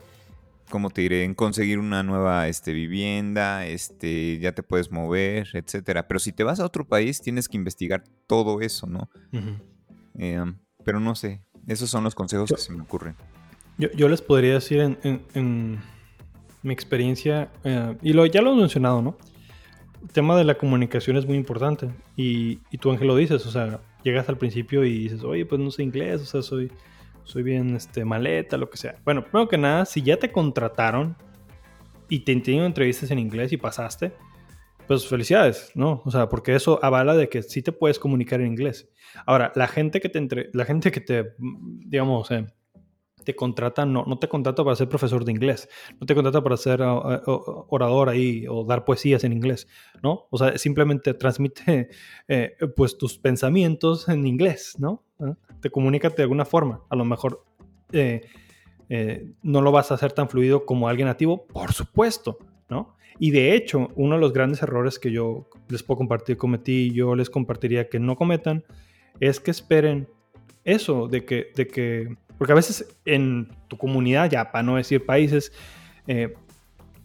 [0.69, 1.25] ¿cómo te diré?
[1.25, 6.07] En conseguir una nueva este, vivienda, este, ya te puedes mover, etcétera.
[6.07, 9.09] Pero si te vas a otro país, tienes que investigar todo eso, ¿no?
[10.19, 10.45] Eh,
[10.85, 13.15] pero no sé, esos son los consejos que se me ocurren.
[13.79, 15.79] Yo, les podría decir en,
[16.63, 19.17] mi experiencia, eh, y lo, ya lo he mencionado, ¿no?
[20.03, 21.89] El tema de la comunicación es muy importante.
[22.17, 25.61] Y, y tú, Ángel, lo dices, o sea, llegas al principio y dices, oye, pues
[25.61, 26.71] no sé inglés, o sea, soy
[27.29, 28.97] soy bien este, maleta, lo que sea.
[29.05, 31.14] Bueno, primero que nada, si ya te contrataron
[32.09, 34.14] y te entienden entrevistas en inglés y pasaste,
[34.87, 36.01] pues felicidades, ¿no?
[36.07, 38.91] O sea, porque eso avala de que sí te puedes comunicar en inglés.
[39.27, 42.47] Ahora, la gente que te, entre, la gente que te, digamos, eh,
[43.29, 45.69] te contrata, no, no te contrata para ser profesor de inglés,
[46.01, 49.69] no te contrata para ser orador ahí o dar poesías en inglés,
[50.03, 50.29] ¿no?
[50.31, 51.91] O sea, simplemente transmite
[52.29, 55.05] eh, pues tus pensamientos en inglés, ¿no?
[55.21, 55.37] ¿Ah?
[55.61, 57.45] Te comunica de alguna forma, a lo mejor
[57.93, 58.23] eh,
[58.88, 62.38] eh, no lo vas a hacer tan fluido como alguien nativo, por supuesto,
[62.71, 62.97] ¿no?
[63.19, 67.14] Y de hecho, uno de los grandes errores que yo les puedo compartir, cometí, yo
[67.14, 68.64] les compartiría que no cometan,
[69.21, 70.09] es que esperen
[70.64, 75.05] eso, de que, de que porque a veces en tu comunidad, ya para no decir
[75.05, 75.53] países,
[76.07, 76.35] eh,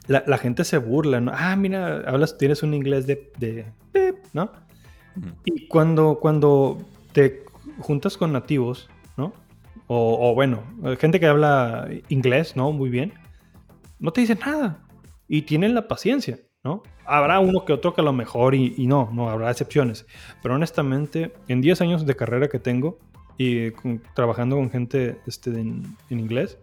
[0.08, 1.32] la, gente se burla, ¿no?
[1.34, 3.66] Ah, mira, hablas, tienes un inglés de, de,
[4.34, 4.52] ¿no?
[5.46, 6.78] Y cuando, cuando
[7.14, 7.46] te
[7.80, 9.34] juntas con nativos, ¿no?
[9.88, 10.64] O, bueno,
[11.00, 12.72] gente que habla inglés, ¿no?
[12.72, 13.14] Muy bien,
[14.00, 14.80] no te dicen nada
[15.28, 16.84] y tienen la paciencia, ¿no?
[17.06, 20.06] Habrá uno que otro que a lo mejor y, y no, no, habrá excepciones.
[20.42, 23.00] Pero honestamente, en 10 años de carrera que tengo,
[23.38, 23.72] y
[24.14, 26.60] trabajando con gente este, en, inglés,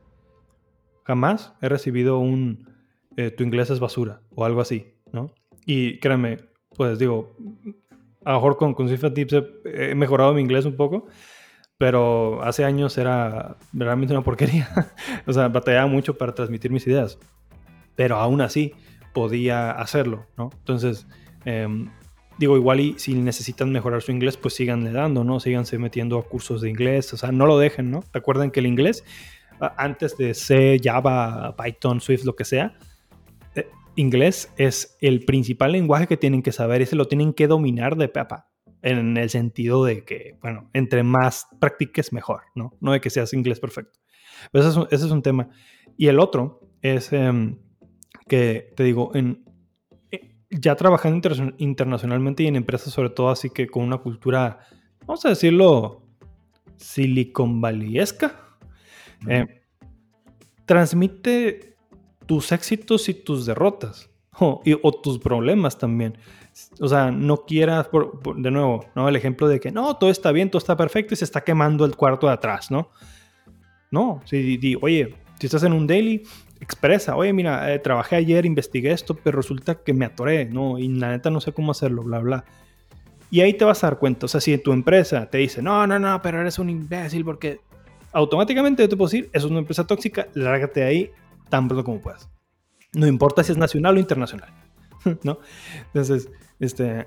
[1.05, 2.69] jamás he recibido un
[3.17, 5.35] eh, tu inglés es basura o algo así, ¿no?
[5.67, 6.39] Y créanme,
[6.77, 7.37] pues digo,
[8.25, 11.07] a lo mejor con, con Tips he, mejorado mi inglés un poco,
[11.79, 14.69] pero hace años era realmente una porquería.
[15.27, 17.19] o sea, batallaba mucho para transmitir mis ideas,
[17.97, 18.75] pero aún así
[19.13, 20.51] podía hacerlo, ¿no?
[20.59, 21.07] Entonces,
[21.45, 21.91] em,
[22.41, 25.41] digo, igual y si necesitan mejorar su inglés, pues síganle dando, ¿no?
[25.41, 28.03] Síganse metiendo a cursos de inglés, o sea, no lo dejen, ¿no?
[28.15, 29.05] Recuerden que el inglés,
[29.77, 32.79] antes de C, Java, Python, Swift, lo que sea,
[33.55, 37.97] eh, inglés es el principal lenguaje que tienen que saber, ese lo tienen que dominar
[37.97, 38.49] de papa.
[38.81, 42.75] En el sentido de que, bueno, entre más practiques, mejor, ¿no?
[42.81, 43.99] No de que seas inglés perfecto.
[44.51, 45.51] Pero ese es un, tema.
[45.99, 47.59] Y el otro es em,
[48.27, 49.45] que, te digo, en,
[50.51, 54.61] ya trabajando internacionalmente y en empresas sobre todo así que con una cultura,
[55.07, 56.03] vamos a decirlo,
[56.77, 58.35] Silicon Valleyesca,
[59.29, 59.63] eh,
[60.65, 61.77] transmite
[62.27, 66.17] tus éxitos y tus derrotas o, tus problemas también.
[66.81, 67.89] O sea, no quieras,
[68.37, 69.09] de nuevo, ¿no?
[69.09, 71.85] El ejemplo de que no, todo está bien, todo está perfecto y se está quemando
[71.85, 72.91] el cuarto de atrás, ¿no?
[73.91, 76.23] No, si, oye, si estás en un daily,
[76.61, 80.79] expresa, oye, mira, eh, trabajé ayer, investigué esto, pero resulta que me atoré, ¿no?
[80.79, 82.45] Y la neta no sé cómo hacerlo, bla, bla.
[83.31, 85.87] Y ahí te vas a dar cuenta, o sea, si tu empresa te dice, no,
[85.87, 87.61] no, no, pero eres un imbécil porque
[88.13, 91.11] automáticamente yo te puedo decir, eso es una empresa tóxica, lárgate de ahí
[91.49, 92.29] tan pronto como puedas.
[92.93, 94.53] No importa si es nacional o internacional,
[95.23, 95.39] ¿no?
[95.87, 97.07] Entonces, este,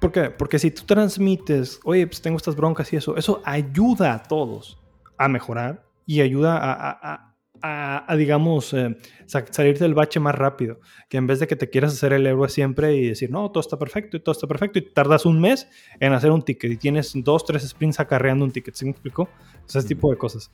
[0.00, 0.30] ¿por qué?
[0.30, 4.80] Porque si tú transmites, oye, pues tengo estas broncas y eso, eso ayuda a todos
[5.16, 7.27] a mejorar y ayuda a, a,
[8.16, 10.80] digamos, eh, salir del bache más rápido.
[11.08, 13.60] Que en vez de que te quieras hacer el héroe siempre y decir, no, todo
[13.60, 15.68] está perfecto y todo está perfecto, y tardas un mes
[16.00, 18.74] en hacer un ticket y tienes dos, tres sprints acarreando un ticket.
[18.74, 18.94] ¿Sí me
[19.66, 20.50] sea, ese tipo de cosas.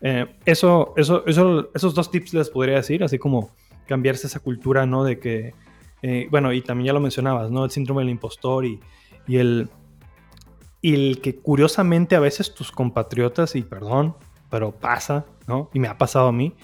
[0.00, 3.50] Eh, eso, eso, eso, esos dos tips les podría decir, así como
[3.86, 5.04] cambiarse esa cultura, ¿no?
[5.04, 5.54] De que,
[6.02, 7.64] eh, bueno, y también ya lo mencionabas, ¿no?
[7.64, 8.80] El síndrome del impostor y,
[9.26, 9.68] y el,
[10.80, 14.16] y el que curiosamente a veces tus compatriotas, y perdón,
[14.48, 15.68] pero pasa, ¿no?
[15.74, 16.54] Y me ha pasado a mí.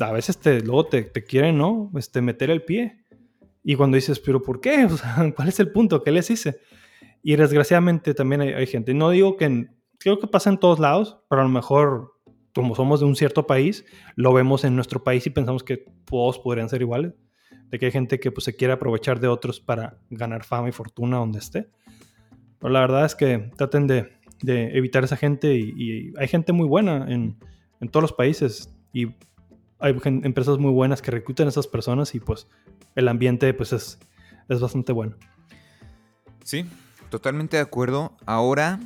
[0.00, 1.90] A veces te, luego te, te quieren, ¿no?
[1.96, 3.04] Este, meter el pie.
[3.62, 4.88] Y cuando dices, ¿pero por qué?
[5.36, 6.02] ¿Cuál es el punto?
[6.02, 6.58] ¿Qué les hice?
[7.22, 8.94] Y desgraciadamente también hay, gente.
[8.94, 9.68] No digo que,
[9.98, 12.14] creo que pasa en todos lados, pero a lo mejor,
[12.52, 13.84] como somos de un cierto país,
[14.16, 17.14] lo vemos en nuestro país y pensamos que todos podrían ser iguales.
[17.68, 20.72] De que hay gente que pues, se quiere aprovechar de otros para ganar fama y
[20.72, 21.70] fortuna donde esté.
[22.58, 24.08] Pero la verdad es que traten de,
[24.42, 27.38] de evitar esa gente y, hay gente muy buena en,
[27.80, 29.06] en, todos los países y
[29.78, 32.46] hay empresas muy buenas que reclutan a esas personas y pues
[32.94, 33.98] el ambiente pues es,
[34.48, 35.16] es bastante bueno.
[36.44, 36.66] Sí,
[37.08, 38.16] totalmente de acuerdo.
[38.26, 38.80] Ahora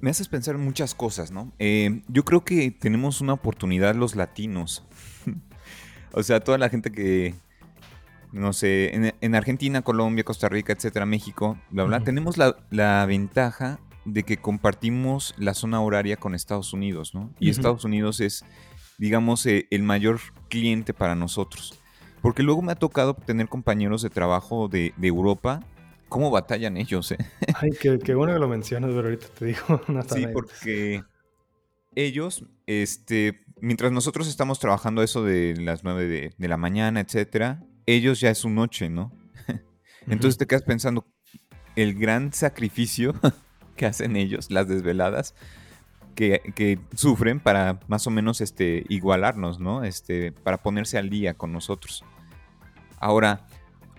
[0.00, 1.52] me haces pensar en muchas cosas, ¿no?
[1.58, 4.84] Eh, yo creo que tenemos una oportunidad los latinos.
[6.12, 7.34] o sea, toda la gente que,
[8.32, 13.80] no sé, en, Argentina, Colombia, Costa Rica, etcétera, México, bla, bla, tenemos la, la, ventaja
[14.04, 17.32] de que compartimos la zona horaria con Estados Unidos, ¿no?
[17.38, 18.44] Y Estados Unidos es,
[18.98, 21.78] digamos, eh, el mayor cliente para nosotros.
[22.22, 25.60] Porque luego me ha tocado tener compañeros de trabajo de, Europa.
[26.08, 27.18] ¿Cómo batallan ellos, eh?
[27.60, 31.02] Ay, qué, bueno que lo mencionas, pero ahorita te digo una Sí, porque
[31.94, 37.62] ellos, este, mientras nosotros estamos trabajando eso de las 9 de, de la mañana, etcétera,
[37.86, 39.12] ellos ya es su noche, ¿no?
[40.06, 41.06] Entonces te quedas pensando,
[41.76, 43.14] el gran sacrificio
[43.80, 45.34] que hacen ellos, las desveladas,
[46.14, 49.84] que, sufren para más o menos este, igualarnos, ¿no?
[49.84, 52.04] Este, para ponerse al día con nosotros.
[52.98, 53.46] Ahora,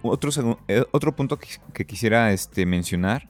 [0.04, 1.39] otro, eh, otro punto
[1.74, 3.28] que, quisiera este, mencionar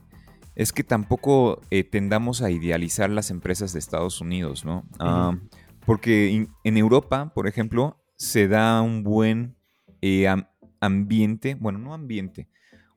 [0.54, 4.84] es que tampoco eh, tendamos a idealizar las empresas de Estados Unidos, ¿no?
[5.00, 5.38] Ah,
[5.86, 9.56] porque en Europa, por ejemplo, se da un buen
[10.02, 10.28] eh,
[10.82, 12.50] ambiente, bueno, no ambiente,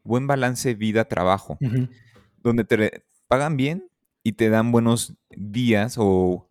[0.02, 1.56] buen balance vida-trabajo,
[2.42, 3.90] donde te, pagan bien
[4.22, 6.46] y te dan buenos días o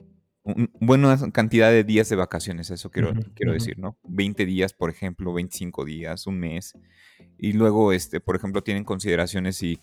[0.81, 3.97] buena cantidad de días de vacaciones, eso quiero, quiero decir, ¿no?
[4.03, 6.77] 20 días, por ejemplo, 25 días, un mes.
[7.37, 9.79] Y luego, este, por ejemplo, tienen consideraciones si,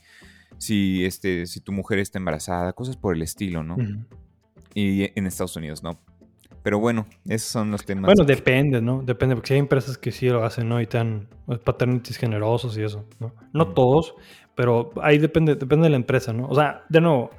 [0.59, 3.79] si, este, si tu mujer está embarazada, cosas por el estilo, ¿no?
[4.75, 5.99] Y en Estados Unidos, ¿no?
[6.63, 8.13] Pero bueno, esos son los temas.
[8.15, 9.03] Bueno, depende, ¿no?
[9.03, 10.79] Depende, porque hay empresas que sí lo hacen, ¿no?
[10.81, 13.35] Y están pues, paternities generosos y eso, ¿no?
[13.55, 14.15] No todos,
[14.61, 16.47] pero ahí depende, depende de la empresa, ¿no?
[16.47, 17.31] O sea, de nuevo,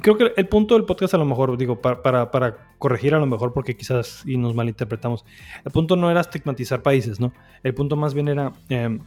[0.00, 3.26] creo que el punto del podcast a lo mejor, digo, para, para, corregir a lo
[3.26, 5.24] mejor porque quizás y nos malinterpretamos,
[5.64, 7.32] el punto no era estigmatizar países, ¿no?
[7.64, 9.00] El punto más bien era em,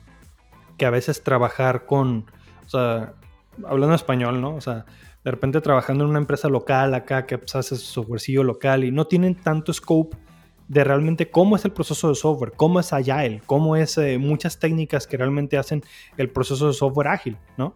[0.78, 2.26] que a veces trabajar con,
[2.66, 3.14] o sea,
[3.64, 4.54] hablando español, ¿no?
[4.54, 4.84] O sea,
[5.24, 8.92] de repente trabajando en una empresa local acá que pues, hace su softwarecillo local y
[8.92, 10.18] no tienen tanto scope
[10.72, 14.58] de realmente cómo es el proceso de software, cómo es Agile, cómo es eh, muchas
[14.58, 15.84] técnicas que realmente hacen
[16.16, 17.76] el proceso de software ágil, ¿no?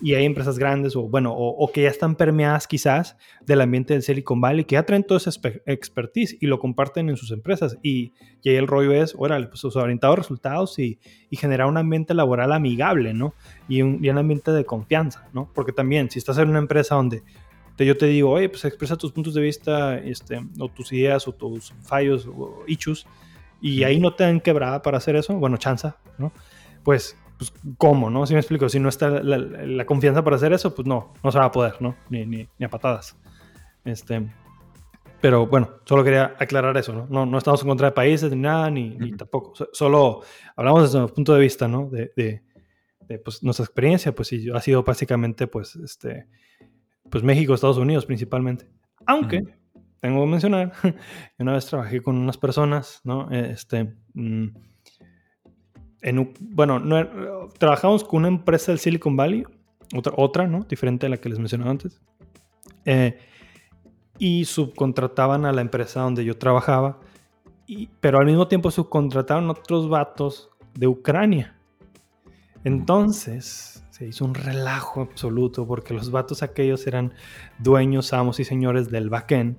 [0.00, 4.04] Y hay empresas grandes o, bueno, o, que ya están permeadas quizás del ambiente del
[4.04, 5.32] Silicon Valley, que ya traen toda esa
[5.66, 7.76] expertise y lo comparten en sus empresas.
[7.82, 8.12] Y,
[8.44, 12.14] y ahí el rollo es, órale, pues orientado a resultados y, y, generar un ambiente
[12.14, 13.34] laboral amigable, ¿no?
[13.68, 15.50] Y un, y un ambiente de confianza, ¿no?
[15.52, 17.24] Porque también, si estás en una empresa donde
[17.78, 21.32] yo te digo, oye, pues expresa tus puntos de vista, este, o tus ideas, o
[21.32, 23.06] tus fallos, o issues,
[23.60, 26.32] y ahí no te dan quebrada para hacer eso, bueno, chanza, ¿no?
[26.84, 28.26] Pues, pues ¿cómo, no?
[28.26, 31.38] Si me explico, si no está la, confianza para hacer eso, pues no, no se
[31.38, 31.96] va a poder, ¿no?
[32.10, 33.16] Ni, ni, a patadas.
[33.84, 34.28] Este,
[35.20, 37.06] pero bueno, solo quería aclarar eso, ¿no?
[37.08, 39.54] No, no estamos en contra de países ni nada, ni, ni tampoco.
[39.72, 40.20] Solo
[40.54, 41.88] hablamos desde nuestro punto de vista, ¿no?
[41.88, 42.42] De, de,
[43.00, 46.26] de pues, nuestra experiencia, pues sí, ha sido básicamente, pues, este,
[47.10, 48.68] pues México, Estados Unidos principalmente.
[49.06, 49.42] Aunque,
[50.00, 50.72] tengo que mencionar,
[51.38, 53.30] una vez trabajé con unas personas, ¿no?
[53.30, 54.46] Este, mm,
[56.02, 59.44] en, bueno, no, trabajamos con una empresa del Silicon Valley,
[59.94, 60.64] otra, otra, ¿no?
[60.64, 62.00] Diferente a la que les mencioné antes.
[62.84, 63.18] Eh,
[64.18, 67.00] y subcontrataban a la empresa donde yo trabajaba
[67.66, 71.58] y, pero al mismo tiempo subcontrataron otros vatos de Ucrania.
[72.62, 77.12] Entonces se hizo un relajo absoluto porque los vatos aquellos eran
[77.60, 79.56] dueños, amos y señores del backend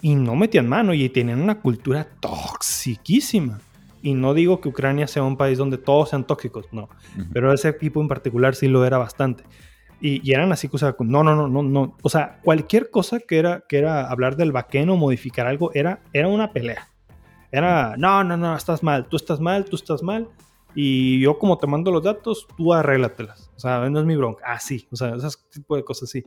[0.00, 3.58] y no metían mano y tenían una cultura toxiquísima.
[4.00, 6.88] Y no digo que Ucrania sea un país donde todos sean tóxicos, no.
[7.32, 9.42] Pero ese equipo en particular sí lo era bastante.
[10.00, 11.96] Y, eran así, o sea, no, no, no, no, no.
[12.02, 16.00] O sea, cualquier cosa que era, que era hablar del backend o modificar algo era,
[16.12, 16.86] era una pelea.
[17.50, 20.28] Era, no, no, no, estás mal, tú estás mal, tú estás mal.
[20.80, 23.50] Y yo como te mando los datos, tú arréglatelas.
[23.56, 24.44] O sea, no es mi bronca.
[24.46, 24.86] Ah, sí.
[24.92, 26.24] O sea, ese tipo de cosas así.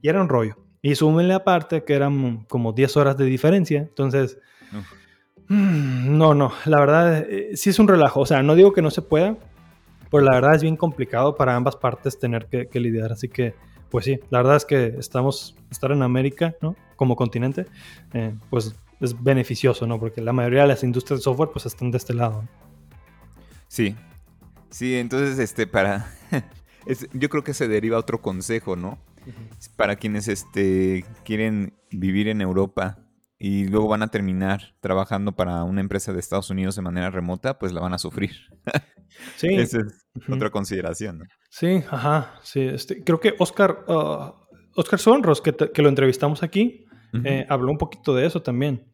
[0.00, 0.54] Y era un rollo.
[0.80, 3.80] Y súmenle aparte que eran como 10 horas de diferencia.
[3.80, 4.38] Entonces,
[5.48, 6.52] mm, no, no.
[6.66, 8.20] La verdad, eh, sí es un relajo.
[8.20, 9.36] O sea, no digo que no se pueda.
[10.08, 13.10] Pero la verdad es bien complicado para ambas partes tener que, lidiar.
[13.10, 13.56] Así que,
[13.90, 16.76] pues sí, la verdad es que estamos, estar en América, ¿no?
[16.94, 17.66] Como continente,
[18.14, 19.98] eh, pues es beneficioso, ¿no?
[19.98, 22.44] Porque la mayoría de las industrias de software pues están de este lado.
[23.70, 23.94] Sí.
[24.70, 26.12] Sí, entonces este para
[27.12, 28.98] yo creo que se deriva otro consejo, ¿no?
[29.76, 32.98] Para quienes este quieren vivir en Europa
[33.38, 37.60] y luego van a terminar trabajando para una empresa de Estados Unidos de manera remota,
[37.60, 38.32] pues la van a sufrir.
[39.36, 39.48] Sí.
[39.48, 41.18] Esa es otra consideración.
[41.18, 41.24] ¿no?
[41.50, 42.38] Sí, ajá.
[42.42, 44.32] Sí, este, creo que Oscar, uh,
[44.76, 46.86] Oscar Sonros, que, que, lo entrevistamos aquí,
[47.24, 48.89] eh, habló un poquito de eso también.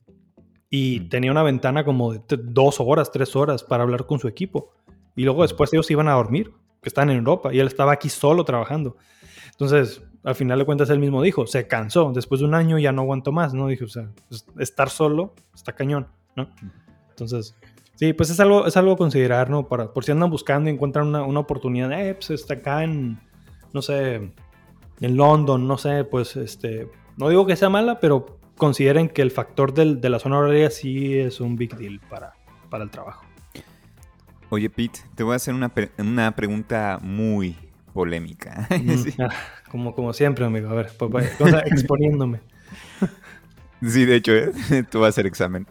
[0.68, 4.72] Y tenía una ventana como de dos horas, tres horas para hablar con su equipo.
[5.14, 6.52] Y luego después ellos iban a dormir,
[6.82, 8.96] que están en Europa, y él estaba aquí solo trabajando.
[9.50, 12.12] Entonces, al final de cuentas, él mismo dijo, se cansó.
[12.12, 13.68] Después de un año ya no aguantó más, ¿no?
[13.68, 16.48] Dijo, o sea, pues, estar solo está cañón, ¿no?
[17.10, 17.56] Entonces,
[17.94, 19.68] sí, pues es algo, es algo a considerar, ¿no?
[19.68, 23.18] Para, por si andan buscando y encuentran una, una oportunidad, eh, pues está acá en,
[23.72, 24.32] no sé,
[25.00, 29.30] en London, no sé, pues este, no digo que sea mala, pero consideren que el
[29.30, 32.34] factor del, de la zona horaria sí es un big deal para,
[32.70, 33.24] para el trabajo.
[34.48, 37.56] Oye, Pete, te voy a hacer una, una pregunta muy
[37.92, 38.68] polémica.
[38.76, 39.34] Mm, ah,
[39.70, 40.68] como, como siempre, amigo.
[40.68, 41.30] A ver, pues,
[41.66, 42.40] exponiéndome.
[43.82, 44.52] Sí, de hecho, ¿eh?
[44.90, 45.66] tú vas a hacer examen.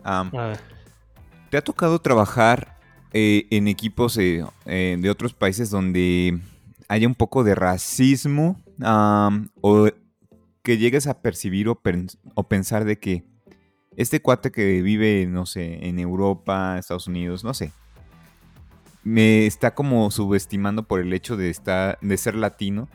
[1.49, 2.77] ¿Te ha tocado trabajar
[3.13, 6.39] eh, en equipos eh, de otros países donde
[6.87, 9.89] haya un poco de racismo o
[10.65, 11.79] que llegues a percibir o,
[12.49, 13.23] pensar de que
[13.95, 17.71] este cuate que vive, no sé, en Europa, Estados Unidos, no sé,
[19.03, 22.89] me está como subestimando por el hecho de, estar, de ser latino.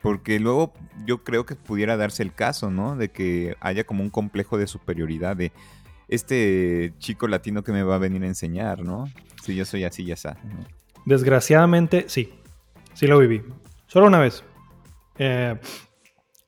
[0.00, 0.72] porque luego
[1.04, 2.96] yo creo que pudiera darse el caso, ¿no?
[2.96, 5.52] De que haya como un complejo de superioridad de
[6.08, 9.04] este chico latino que me va a venir a enseñar, ¿no?
[9.44, 10.38] Si yo soy así, ya está.
[11.04, 12.32] Desgraciadamente, sí.
[12.94, 13.42] Sí lo viví.
[13.86, 14.42] Solo una vez.
[15.18, 15.58] Eh,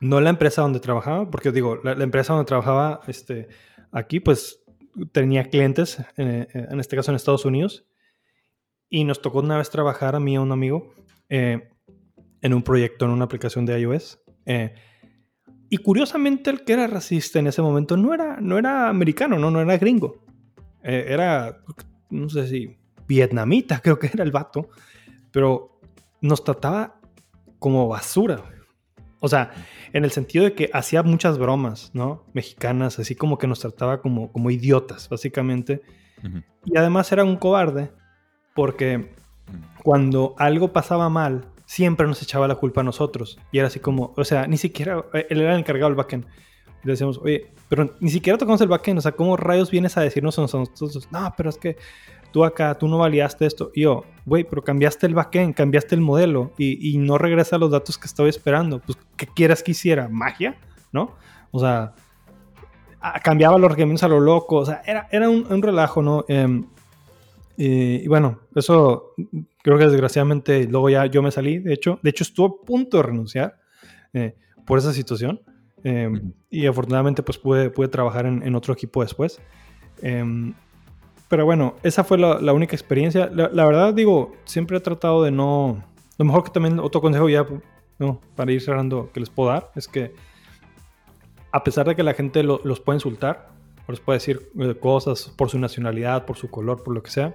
[0.00, 3.48] no la empresa donde trabajaba, porque digo, la, empresa donde trabajaba este,
[3.92, 4.62] aquí, pues
[5.12, 7.86] tenía clientes, eh, en este caso en Estados Unidos,
[8.88, 10.94] y nos tocó una vez trabajar a mí y a un amigo
[11.28, 11.70] eh,
[12.40, 14.20] en un proyecto, en una aplicación de iOS.
[14.44, 14.74] Eh,
[15.68, 19.50] y curiosamente el que era racista en ese momento no era, no era americano, no,
[19.50, 20.24] no era gringo.
[20.82, 21.58] era,
[22.10, 22.76] no sé si,
[23.08, 24.68] vietnamita creo que era el vato,
[25.32, 25.80] pero
[26.20, 27.00] nos trataba
[27.58, 28.42] como basura.
[29.20, 29.52] O sea,
[29.92, 32.24] en el sentido de que hacía muchas bromas, ¿no?
[32.32, 35.82] Mexicanas, así como que nos trataba como, como idiotas, básicamente.
[36.64, 37.90] Y además era un cobarde,
[38.54, 39.10] porque
[39.82, 43.38] cuando algo pasaba mal, siempre nos echaba la culpa a nosotros.
[43.52, 46.24] Y era así como, o sea, ni siquiera, eh, él era el encargado del backend.
[46.82, 49.96] Y le decíamos, oye, pero ni siquiera tocamos el backend, o sea, ¿cómo rayos vienes
[49.96, 51.08] a decirnos a nosotros?
[51.10, 51.76] No, pero es que
[52.32, 53.70] tú acá, tú no validaste esto.
[53.74, 57.98] Y yo, güey, pero cambiaste el backend, cambiaste el modelo y, no regresa los datos
[57.98, 58.80] que estaba esperando.
[58.80, 60.08] Pues, ¿qué quieras que hiciera?
[60.08, 60.56] ¿Magia?
[60.92, 61.14] ¿No?
[61.50, 61.94] O sea,
[63.22, 64.56] cambiaba los requerimientos a lo loco.
[64.56, 66.24] O sea, era, era un, relajo, ¿no?
[66.28, 66.64] Em,
[67.56, 69.14] y bueno, eso
[69.62, 71.98] creo que desgraciadamente luego ya yo me salí, de hecho.
[72.02, 73.58] De hecho, estuve a punto de renunciar
[74.12, 74.34] eh,
[74.66, 75.40] por esa situación.
[75.84, 79.40] Em, y afortunadamente pues pude, pude trabajar en, en otro equipo después.
[81.28, 83.28] Pero bueno, esa fue la, única experiencia.
[83.32, 85.84] La, verdad, digo, siempre he tratado de no.
[86.18, 87.46] Lo mejor que también, otro consejo ya,
[87.98, 90.14] no, para ir cerrando, que les puedo dar, es que
[91.52, 93.48] a pesar de que la gente los puede insultar,
[93.86, 97.10] o les puede decir eh, cosas por su nacionalidad, por su color, por lo que
[97.10, 97.34] sea,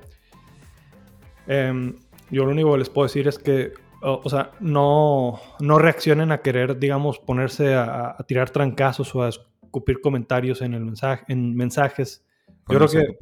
[1.48, 1.96] em,
[2.30, 6.42] yo lo único que les puedo decir es que, o, sea, no, no reaccionen a
[6.42, 11.56] querer, digamos, ponerse a, a tirar trancazos o a escupir comentarios en, el mensaje, en
[11.56, 12.26] mensajes
[12.70, 13.16] yo creo que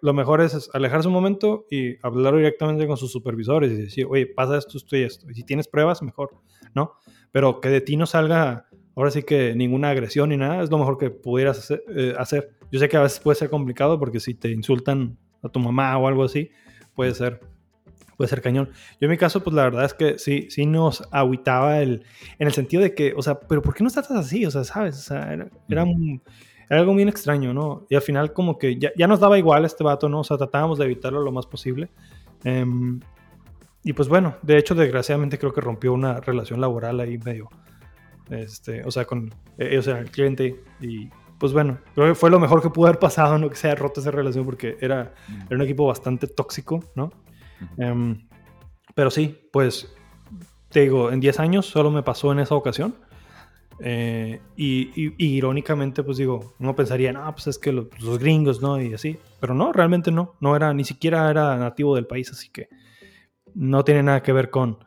[0.00, 4.26] lo, mejor es alejarse un momento y hablar directamente con sus supervisores y decir, oye,
[4.26, 5.30] pasa esto, esto y esto.
[5.30, 6.30] Y si tienes pruebas, mejor,
[6.74, 6.94] ¿no?
[7.30, 8.66] Pero que de ti no salga,
[8.96, 12.14] ahora sí que ninguna agresión ni nada, es lo mejor que pudieras hacer, eh,
[12.72, 15.96] Yo sé que a veces puede ser complicado porque si te insultan a tu mamá
[15.98, 16.50] o algo así,
[16.94, 17.40] puede ser,
[18.16, 18.70] puede ser cañón.
[19.00, 22.04] Yo en mi caso, pues la verdad es que sí, sí nos aguitaba el,
[22.38, 24.44] en el sentido de que, o sea, pero ¿por qué no tratas así?
[24.46, 24.96] O sea, ¿sabes?
[24.98, 25.84] O sea, era, era,
[26.78, 27.86] algo bien extraño, ¿no?
[27.88, 30.20] Y al final como que ya, ya, nos daba igual este vato, ¿no?
[30.20, 31.90] O sea, tratábamos de evitarlo lo más posible.
[32.44, 33.00] Um,
[33.82, 37.48] y pues bueno, de hecho, desgraciadamente creo que rompió una relación laboral ahí medio,
[38.30, 41.08] este, o sea, con, eh, o sea, el cliente y
[41.38, 43.74] pues bueno, creo que fue lo mejor que pudo haber pasado, no que se haya
[43.74, 45.14] roto esa relación porque era,
[45.46, 47.10] era un equipo bastante tóxico, ¿no?
[47.78, 48.28] Um,
[48.94, 49.90] pero sí, pues
[50.68, 52.94] te digo, en 10 años solo me pasó en esa ocasión.
[53.82, 58.60] Eh, y, y, irónicamente, pues digo, uno pensaría, no, pues es que los, los, gringos,
[58.60, 58.80] ¿no?
[58.80, 59.18] Y así.
[59.40, 60.34] Pero no, realmente no.
[60.40, 62.68] No era, ni siquiera era nativo del país, así que
[63.54, 64.78] no tiene nada que ver con,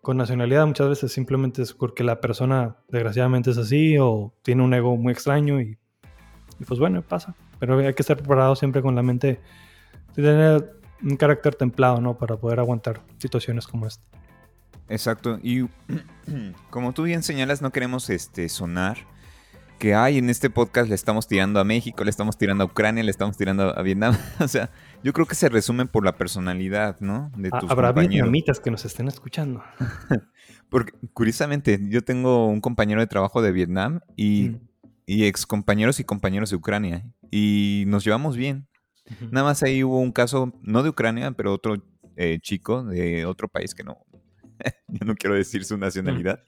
[0.00, 0.66] con nacionalidad.
[0.66, 5.12] Muchas veces simplemente es porque la persona, desgraciadamente, es así o tiene un ego muy
[5.12, 5.78] extraño y,
[6.58, 7.36] y pues bueno, pasa.
[7.60, 9.40] Pero hay que estar preparado siempre con la mente,
[10.14, 12.18] tener un carácter templado, ¿no?
[12.18, 14.04] Para poder aguantar situaciones como esta.
[14.88, 15.38] Exacto.
[15.42, 15.68] Y
[16.70, 18.98] como tú bien señalas, no queremos este, sonar
[19.82, 23.02] que hay en este podcast le estamos tirando a México, le estamos tirando a Ucrania,
[23.02, 24.16] le estamos tirando a Vietnam.
[24.38, 24.70] o sea,
[25.02, 27.32] yo creo que se resume por la personalidad, ¿no?
[27.36, 29.60] De tus Habrá vietnamitas que nos estén escuchando.
[30.70, 34.60] Porque, curiosamente, yo tengo un compañero de trabajo de Vietnam y, mm.
[35.06, 37.04] y ex compañeros y compañeros de Ucrania.
[37.32, 38.68] Y nos llevamos bien.
[39.10, 39.30] Uh -huh.
[39.32, 41.82] Nada más ahí hubo un caso, no de Ucrania, pero otro
[42.14, 43.98] eh, chico de otro país que no,
[44.88, 46.42] yo no quiero decir su nacionalidad.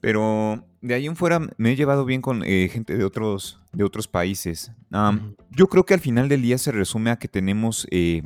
[0.00, 3.84] Pero de ahí en fuera me he llevado bien con eh, gente de otros, de
[3.84, 4.72] otros países.
[4.90, 5.34] Um.
[5.50, 8.22] Yo creo que al final del día se resume a que tenemos eh,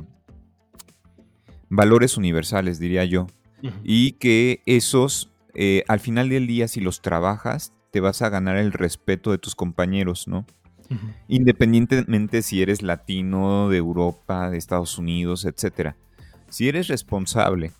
[1.69, 3.27] valores universales, diría yo.
[3.61, 3.73] Uh -huh.
[3.83, 8.57] Y que esos, eh, al final del día, si los trabajas, te vas a ganar
[8.57, 10.47] el respeto de tus compañeros, ¿no?
[10.89, 11.13] Uh -huh.
[11.27, 15.93] Independientemente si eres latino, de Europa, de Estados Unidos, etc.
[16.49, 17.71] Si eres responsable,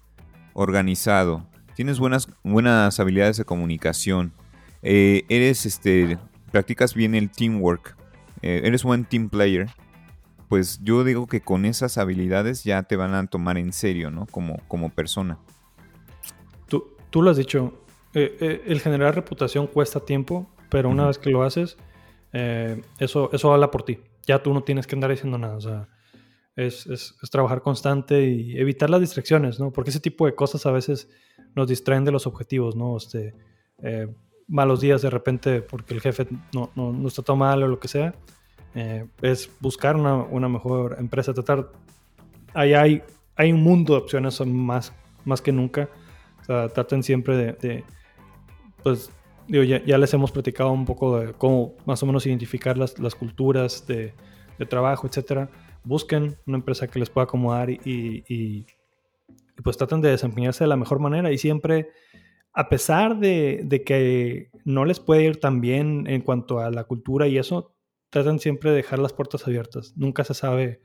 [0.58, 1.46] organizado,
[1.76, 4.34] tienes buenas, buenas habilidades de comunicación,
[4.82, 6.18] eh, eres, este,
[6.52, 7.96] practicas bien el teamwork,
[8.42, 9.70] eh, eres buen team player,
[10.50, 14.26] pues yo digo que con esas habilidades ya te van a tomar en serio, ¿no?
[14.26, 15.38] Como, como persona.
[16.68, 17.80] Tú, tú lo has dicho,
[18.16, 21.10] eh, el generar reputación cuesta tiempo, pero una uh -huh.
[21.10, 21.78] vez que lo haces,
[22.98, 24.00] eso, eso habla por ti.
[24.26, 25.88] Ya tú no tienes que andar diciendo nada, o sea,
[26.58, 29.72] es, es, es, trabajar constante y evitar las distracciones, ¿no?
[29.72, 31.08] Porque ese tipo de cosas a veces
[31.56, 32.98] nos distraen de los objetivos, ¿no?
[32.98, 33.36] Este,
[33.84, 34.08] eh,
[34.48, 37.88] malos días de repente porque el jefe no, no, nos trató mal o lo que
[37.88, 38.16] sea.
[38.74, 41.72] Eh, es buscar una, una, mejor empresa, tratar...
[42.56, 43.04] Ahí hay,
[43.36, 44.92] hay un mundo de opciones más,
[45.26, 45.90] más que nunca.
[46.42, 47.54] O sea, traten siempre de...
[47.54, 47.84] de
[48.82, 49.12] pues,
[49.48, 52.98] digo, ya, ya, les hemos platicado un poco de cómo más o menos identificar las,
[52.98, 54.14] las culturas de,
[54.58, 55.50] de trabajo, etcétera
[55.88, 58.66] busquen una empresa que les pueda acomodar y,
[59.64, 61.32] pues traten de desempeñarse de la mejor manera.
[61.32, 61.90] Y siempre,
[62.54, 67.28] a pesar de, que no les puede ir tan bien en cuanto a la cultura
[67.28, 67.74] y eso,
[68.10, 69.94] traten siempre de dejar las puertas abiertas.
[69.96, 70.82] Nunca se sabe,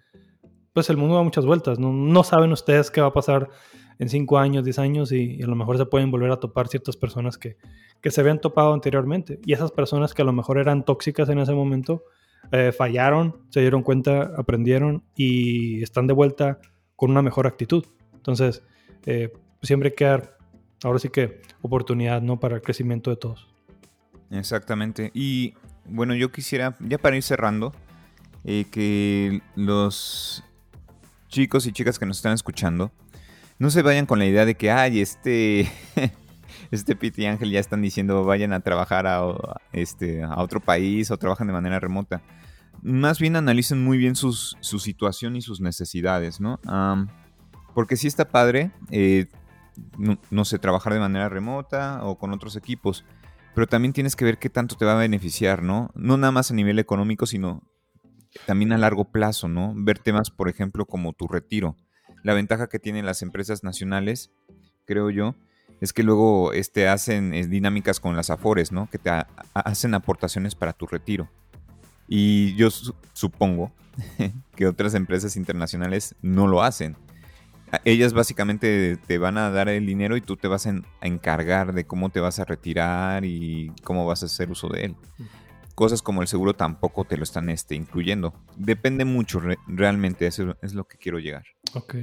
[0.73, 3.51] pues el mundo da muchas vueltas, no, no saben ustedes qué va a pasar
[3.99, 6.67] en 5 años, 10 años y, y, a lo mejor se pueden volver a topar
[6.69, 7.57] ciertas personas que,
[8.01, 9.41] que se habían topado anteriormente.
[9.45, 12.03] Y esas personas que a lo mejor eran tóxicas en ese momento,
[12.51, 16.59] eh, fallaron, se dieron cuenta, aprendieron y están de vuelta
[16.97, 17.85] con una mejor actitud.
[18.15, 18.63] Entonces,
[19.07, 19.33] eh,
[19.63, 20.37] siempre hay que dar,
[20.83, 22.41] ahora sí que, oportunidad ¿no?
[22.41, 23.49] para el crecimiento de todos.
[24.31, 25.11] Exactamente.
[25.15, 27.73] Y bueno, yo quisiera, ya para ir cerrando,
[28.45, 30.45] eh, que los
[31.29, 32.91] chicos y chicas que nos están escuchando
[33.59, 35.71] no se vayan con la idea de que, ay, este,
[36.73, 39.21] este Pete y Ángel ya están diciendo vayan a trabajar a,
[39.73, 42.23] este, a otro país o trabajan de manera remota.
[42.81, 46.59] Más bien analicen muy bien sus, su situación y sus necesidades, ¿no?
[47.75, 49.27] Porque sí está padre, eh,
[50.31, 53.05] no, sé, trabajar de manera remota o con otros equipos,
[53.55, 55.91] pero también tienes que ver qué tanto te va a beneficiar, ¿no?
[55.95, 57.63] No nada más a nivel económico, sino
[58.47, 59.75] también a largo plazo, ¿no?
[59.77, 61.77] Ver temas, por ejemplo, como tu retiro.
[62.25, 64.33] La ventaja que tienen las empresas nacionales,
[64.87, 65.35] creo yo,
[65.83, 68.89] es que luego este, hacen eh, dinámicas con las afores, ¿no?
[68.89, 69.11] Que te
[69.53, 71.29] hacen aportaciones para tu retiro.
[72.07, 73.73] Y yo su supongo
[74.55, 76.97] que otras empresas internacionales no lo hacen.
[77.85, 80.71] Ellas básicamente te van a dar el dinero y tú te vas a,
[81.01, 84.85] a encargar de cómo te vas a retirar y cómo vas a hacer uso de
[84.85, 84.97] él.
[85.75, 88.35] Cosas como el seguro tampoco te lo están este, incluyendo.
[88.57, 91.45] Depende mucho re realmente, eso es lo que quiero llegar.
[91.75, 91.97] Ok.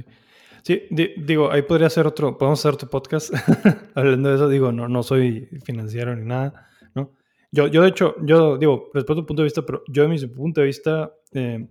[0.62, 3.32] Sí, di digo, ahí podría ser otro, podemos hacer otro podcast
[3.94, 4.48] hablando de eso.
[4.48, 7.12] Digo, no, no soy financiero ni nada, ¿no?
[7.50, 10.26] Yo, yo de hecho, yo digo, respeto tu punto de vista, pero yo de mi
[10.26, 11.66] punto de vista, eh,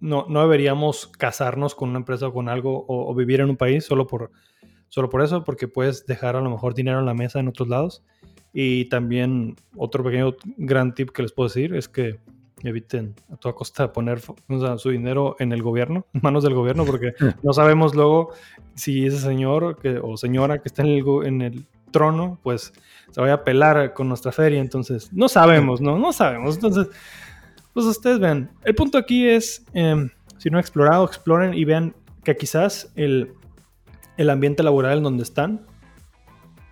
[0.00, 3.84] no, no deberíamos casarnos con una empresa o con algo o, vivir en un país
[3.84, 4.30] solo por,
[4.88, 7.68] solo por eso, porque puedes dejar a lo mejor dinero en la mesa en otros
[7.68, 8.04] lados.
[8.52, 12.18] Y también otro pequeño gran tip que les puedo decir es que
[12.62, 17.14] eviten a toda costa poner su dinero en el gobierno, en manos del gobierno, porque
[17.42, 18.32] no sabemos luego
[18.74, 22.72] si ese señor que, o señora que está en el, en el trono, pues
[23.10, 24.60] se vaya a pelar con nuestra feria.
[24.60, 25.98] Entonces, no sabemos, ¿no?
[25.98, 26.56] No sabemos.
[26.56, 26.88] Entonces,
[27.72, 28.50] pues ustedes ven.
[28.64, 31.94] El punto aquí es, em, si no han explorado, exploren y vean
[32.24, 33.34] que quizás el,
[34.16, 35.66] el ambiente laboral en donde están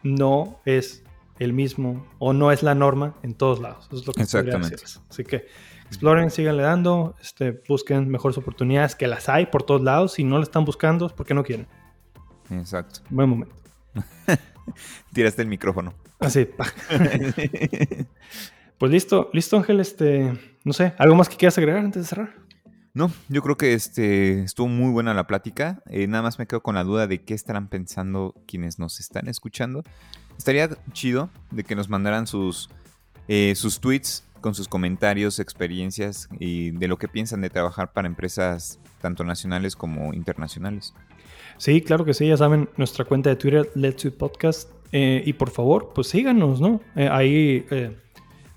[0.03, 1.05] no es
[1.39, 3.87] el mismo o no es la norma en todos lados.
[3.87, 4.85] Eso es lo que Exactamente.
[5.09, 5.47] Así que
[5.87, 10.15] exploren, síganle dando, este, busquen mejores oportunidades que las hay por todos lados.
[10.15, 11.67] Si no le están buscando, es porque no quieren.
[12.51, 13.01] Exacto.
[13.11, 13.55] Buen momento.
[15.13, 15.95] Tiraste el micrófono.
[16.21, 16.49] Así.
[18.79, 20.33] pues listo, listo Ángel, este,
[20.65, 22.45] no sé, ¿algo más que quieras agregar antes de cerrar?
[22.95, 25.83] No, yo creo que este, estuvo muy buena la plática.
[25.87, 29.27] Eh, nada más me quedo con la duda de qué estarán pensando quienes nos están
[29.27, 29.83] escuchando.
[30.39, 32.71] Estaría chido de que nos mandaran sus,
[33.27, 38.07] eh, sus tweets con sus comentarios, experiencias y de lo que piensan de trabajar para
[38.07, 40.93] empresas tanto nacionales como internacionales.
[41.57, 44.71] Sí, claro que sí, ya saben, nuestra cuenta de Twitter, Let's Podcast.
[44.93, 46.83] Eh, y por favor, pues síganos, ¿no?
[46.95, 47.97] Eh, ahí eh,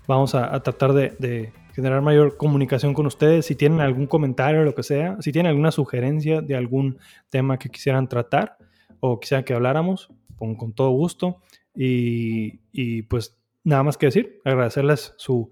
[0.06, 3.46] vamos a, tratar de, generar mayor comunicación con ustedes.
[3.46, 6.98] Si tienen algún comentario o lo que sea, si tienen alguna sugerencia de algún
[7.30, 8.58] tema que quisieran tratar
[9.00, 11.38] o quisieran que habláramos, con, todo gusto.
[11.74, 13.37] Y, pues
[13.68, 15.50] nada más que decir, agradecerles su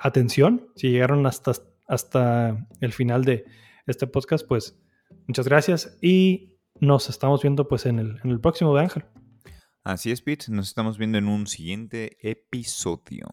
[0.00, 0.68] atención.
[0.76, 1.52] Si llegaron hasta,
[1.86, 3.44] hasta el final de
[3.86, 4.80] este podcast, pues
[5.28, 9.04] muchas gracias y nos estamos viendo pues en el, en el próximo de Ángel.
[9.82, 10.46] Así es, Pete.
[10.48, 13.26] Nos estamos viendo en un siguiente episodio.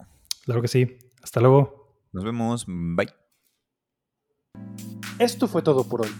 [0.44, 0.98] Claro que sí.
[1.24, 2.04] Hasta luego.
[2.12, 2.66] Nos vemos.
[2.68, 3.14] Bye.
[5.20, 6.12] Esto fue todo por hoy.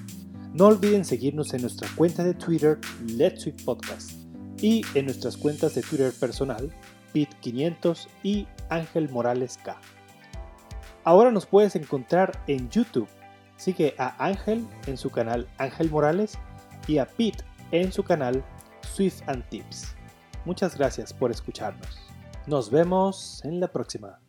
[0.54, 4.12] No olviden seguirnos en nuestra cuenta de Twitter, Let's Sweet Podcast,
[4.62, 6.74] y en nuestras cuentas de Twitter personal,
[7.14, 9.78] Pete500 y Ángel Morales K.
[11.04, 13.08] Ahora nos puedes encontrar en YouTube.
[13.58, 16.38] Sigue a Ángel en su canal Ángel Morales
[16.88, 18.44] y a Pete en su canal
[18.82, 19.96] Swift and Tips.
[20.46, 22.00] Muchas gracias por escucharnos.
[22.48, 24.20] Nos vemos en la próxima.